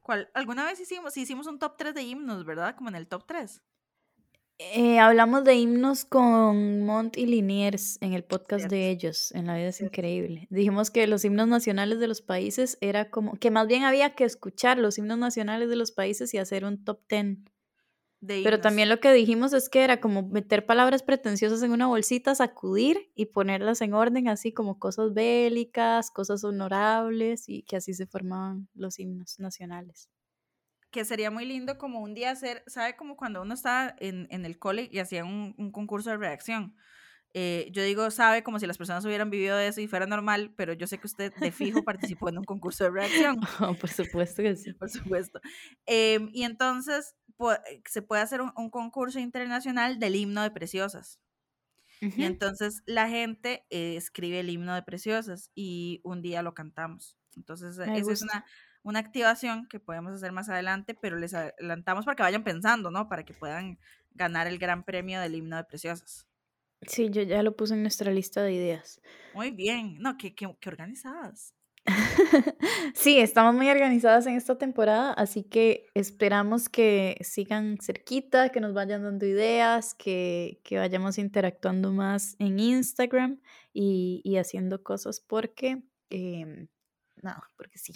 ¿Cuál? 0.00 0.30
¿Alguna 0.34 0.64
vez 0.64 0.80
hicimos, 0.80 1.16
hicimos 1.16 1.46
un 1.46 1.58
top 1.58 1.76
3 1.76 1.94
de 1.94 2.02
himnos, 2.02 2.44
verdad? 2.44 2.76
Como 2.76 2.90
en 2.90 2.96
el 2.96 3.08
top 3.08 3.26
3. 3.26 3.62
Eh, 4.60 4.98
hablamos 4.98 5.44
de 5.44 5.54
himnos 5.54 6.04
con 6.04 6.82
Mont 6.84 7.16
y 7.16 7.26
Liniers 7.26 7.96
en 8.00 8.12
el 8.12 8.24
podcast 8.24 8.68
de 8.68 8.90
ellos, 8.90 9.30
en 9.30 9.46
La 9.46 9.54
vida 9.56 9.68
es 9.68 9.80
increíble. 9.80 10.48
Dijimos 10.50 10.90
que 10.90 11.06
los 11.06 11.24
himnos 11.24 11.46
nacionales 11.46 12.00
de 12.00 12.08
los 12.08 12.22
países 12.22 12.76
era 12.80 13.08
como, 13.08 13.38
que 13.38 13.52
más 13.52 13.68
bien 13.68 13.84
había 13.84 14.16
que 14.16 14.24
escuchar 14.24 14.78
los 14.78 14.98
himnos 14.98 15.16
nacionales 15.16 15.68
de 15.68 15.76
los 15.76 15.92
países 15.92 16.34
y 16.34 16.38
hacer 16.38 16.64
un 16.64 16.82
top 16.84 17.06
ten. 17.06 17.48
Pero 18.20 18.60
también 18.60 18.88
lo 18.88 18.98
que 18.98 19.12
dijimos 19.12 19.52
es 19.52 19.68
que 19.68 19.84
era 19.84 20.00
como 20.00 20.26
meter 20.26 20.66
palabras 20.66 21.04
pretenciosas 21.04 21.62
en 21.62 21.70
una 21.70 21.86
bolsita, 21.86 22.34
sacudir 22.34 23.12
y 23.14 23.26
ponerlas 23.26 23.80
en 23.80 23.94
orden, 23.94 24.26
así 24.26 24.52
como 24.52 24.80
cosas 24.80 25.14
bélicas, 25.14 26.10
cosas 26.10 26.42
honorables 26.42 27.48
y 27.48 27.62
que 27.62 27.76
así 27.76 27.94
se 27.94 28.06
formaban 28.08 28.68
los 28.74 28.98
himnos 28.98 29.38
nacionales 29.38 30.08
que 30.90 31.04
sería 31.04 31.30
muy 31.30 31.44
lindo 31.44 31.78
como 31.78 32.00
un 32.00 32.14
día 32.14 32.30
hacer, 32.30 32.62
¿sabe? 32.66 32.96
Como 32.96 33.16
cuando 33.16 33.42
uno 33.42 33.54
estaba 33.54 33.94
en, 33.98 34.26
en 34.30 34.44
el 34.44 34.58
cole 34.58 34.88
y 34.90 34.98
hacía 34.98 35.24
un, 35.24 35.54
un 35.58 35.70
concurso 35.70 36.10
de 36.10 36.16
reacción. 36.16 36.74
Eh, 37.34 37.68
yo 37.72 37.82
digo, 37.82 38.10
sabe, 38.10 38.42
como 38.42 38.58
si 38.58 38.66
las 38.66 38.78
personas 38.78 39.04
hubieran 39.04 39.28
vivido 39.28 39.56
de 39.56 39.68
eso 39.68 39.80
y 39.80 39.86
fuera 39.86 40.06
normal, 40.06 40.54
pero 40.56 40.72
yo 40.72 40.86
sé 40.86 40.98
que 40.98 41.06
usted 41.06 41.32
de 41.34 41.52
fijo 41.52 41.82
participó 41.84 42.30
en 42.30 42.38
un 42.38 42.44
concurso 42.44 42.84
de 42.84 42.90
reacción. 42.90 43.38
Oh, 43.60 43.74
por 43.80 43.90
supuesto 43.90 44.42
que 44.42 44.56
sí. 44.56 44.72
Por 44.78 44.88
supuesto. 44.88 45.40
Em, 45.86 46.30
y 46.32 46.44
entonces 46.44 47.14
se 47.84 48.02
puede 48.02 48.22
hacer 48.22 48.40
un, 48.40 48.52
un, 48.56 48.70
concurso 48.70 49.20
internacional 49.20 49.98
del 49.98 50.16
himno 50.16 50.42
de 50.42 50.50
preciosas. 50.50 51.20
Y 52.00 52.22
entonces 52.24 52.82
la 52.86 53.08
gente 53.08 53.66
eh, 53.70 53.96
escribe 53.96 54.40
el 54.40 54.50
himno 54.50 54.74
de 54.74 54.82
preciosas 54.82 55.50
y 55.54 56.00
un 56.04 56.22
día 56.22 56.42
lo 56.42 56.54
cantamos. 56.54 57.16
Entonces, 57.36 57.78
esa 57.78 57.96
es 57.96 58.22
una 58.22 58.44
una 58.82 59.00
activación 59.00 59.66
que 59.68 59.80
podemos 59.80 60.12
hacer 60.12 60.32
más 60.32 60.48
adelante, 60.48 60.94
pero 60.94 61.16
les 61.16 61.34
adelantamos 61.34 62.04
para 62.04 62.16
que 62.16 62.22
vayan 62.22 62.44
pensando, 62.44 62.90
¿no? 62.90 63.08
Para 63.08 63.24
que 63.24 63.34
puedan 63.34 63.78
ganar 64.12 64.46
el 64.46 64.58
gran 64.58 64.84
premio 64.84 65.20
del 65.20 65.34
himno 65.34 65.56
de 65.56 65.64
Preciosas. 65.64 66.26
Sí, 66.82 67.10
yo 67.10 67.22
ya 67.22 67.42
lo 67.42 67.56
puse 67.56 67.74
en 67.74 67.82
nuestra 67.82 68.12
lista 68.12 68.42
de 68.42 68.52
ideas. 68.52 69.00
Muy 69.34 69.50
bien, 69.50 69.98
no, 69.98 70.16
qué, 70.16 70.34
qué, 70.34 70.46
organizadas. 70.66 71.54
sí, 72.94 73.18
estamos 73.18 73.54
muy 73.54 73.68
organizadas 73.70 74.26
en 74.26 74.36
esta 74.36 74.58
temporada, 74.58 75.12
así 75.12 75.42
que 75.42 75.86
esperamos 75.94 76.68
que 76.68 77.16
sigan 77.22 77.78
cerquita, 77.80 78.50
que 78.50 78.60
nos 78.60 78.74
vayan 78.74 79.02
dando 79.02 79.26
ideas, 79.26 79.94
que, 79.94 80.60
que 80.64 80.78
vayamos 80.78 81.18
interactuando 81.18 81.92
más 81.92 82.36
en 82.38 82.58
Instagram 82.60 83.40
y, 83.72 84.20
y 84.22 84.36
haciendo 84.36 84.82
cosas 84.82 85.20
porque, 85.20 85.82
eh, 86.10 86.68
no, 87.22 87.34
porque 87.56 87.78
sí. 87.78 87.94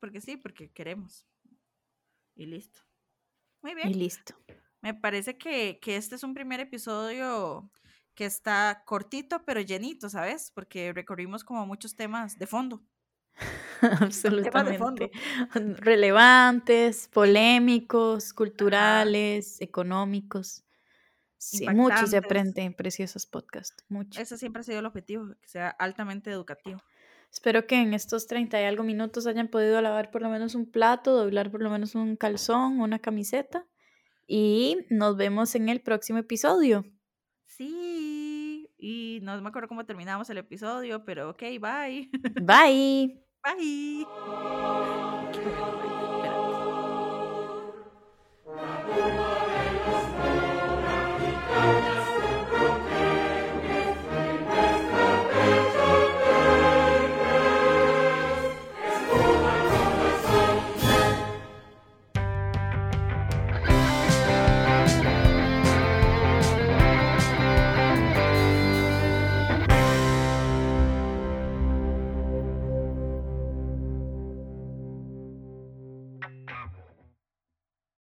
Porque 0.00 0.20
sí, 0.20 0.36
porque 0.36 0.70
queremos. 0.72 1.26
Y 2.34 2.46
listo. 2.46 2.80
Muy 3.62 3.74
bien. 3.74 3.90
Y 3.90 3.94
listo. 3.94 4.34
Me 4.80 4.94
parece 4.94 5.36
que, 5.36 5.78
este 5.84 6.14
es 6.14 6.22
un 6.22 6.32
primer 6.32 6.60
episodio 6.60 7.70
que 8.14 8.24
está 8.24 8.82
cortito 8.86 9.44
pero 9.44 9.60
llenito, 9.60 10.08
¿sabes? 10.08 10.50
Porque 10.54 10.92
recorrimos 10.92 11.44
como 11.44 11.66
muchos 11.66 11.94
temas 11.94 12.38
de 12.38 12.46
fondo. 12.46 12.82
Absolutamente. 14.00 14.72
De 14.72 14.78
fondo. 14.78 15.10
Relevantes, 15.80 17.08
polémicos, 17.08 18.32
culturales, 18.32 19.60
económicos. 19.60 20.64
Sí, 21.36 21.66
mucho 21.70 22.06
se 22.06 22.18
aprende 22.18 22.62
en 22.62 22.74
Preciosos 22.74 23.26
Podcasts. 23.26 23.84
Mucho. 23.88 24.20
Ese 24.20 24.36
siempre 24.36 24.60
ha 24.60 24.62
sido 24.62 24.80
el 24.80 24.86
objetivo, 24.86 25.34
que 25.40 25.48
sea 25.48 25.70
altamente 25.70 26.30
educativo. 26.30 26.82
Espero 27.30 27.66
que 27.66 27.76
en 27.76 27.94
estos 27.94 28.26
30 28.26 28.60
y 28.60 28.64
algo 28.64 28.82
minutos 28.82 29.26
hayan 29.26 29.48
podido 29.48 29.80
lavar 29.80 30.10
por 30.10 30.22
lo 30.22 30.28
menos 30.28 30.54
un 30.54 30.70
plato, 30.70 31.14
doblar 31.14 31.50
por 31.50 31.62
lo 31.62 31.70
menos 31.70 31.94
un 31.94 32.16
calzón, 32.16 32.80
una 32.80 32.98
camiseta. 32.98 33.66
Y 34.26 34.78
nos 34.90 35.16
vemos 35.16 35.54
en 35.54 35.68
el 35.68 35.80
próximo 35.80 36.18
episodio. 36.18 36.84
Sí, 37.46 38.68
y 38.78 39.20
no 39.22 39.40
me 39.40 39.48
acuerdo 39.48 39.68
cómo 39.68 39.86
terminamos 39.86 40.28
el 40.30 40.38
episodio, 40.38 41.04
pero 41.04 41.30
ok, 41.30 41.42
bye. 41.60 42.10
Bye. 42.42 43.24
Bye. 43.42 44.06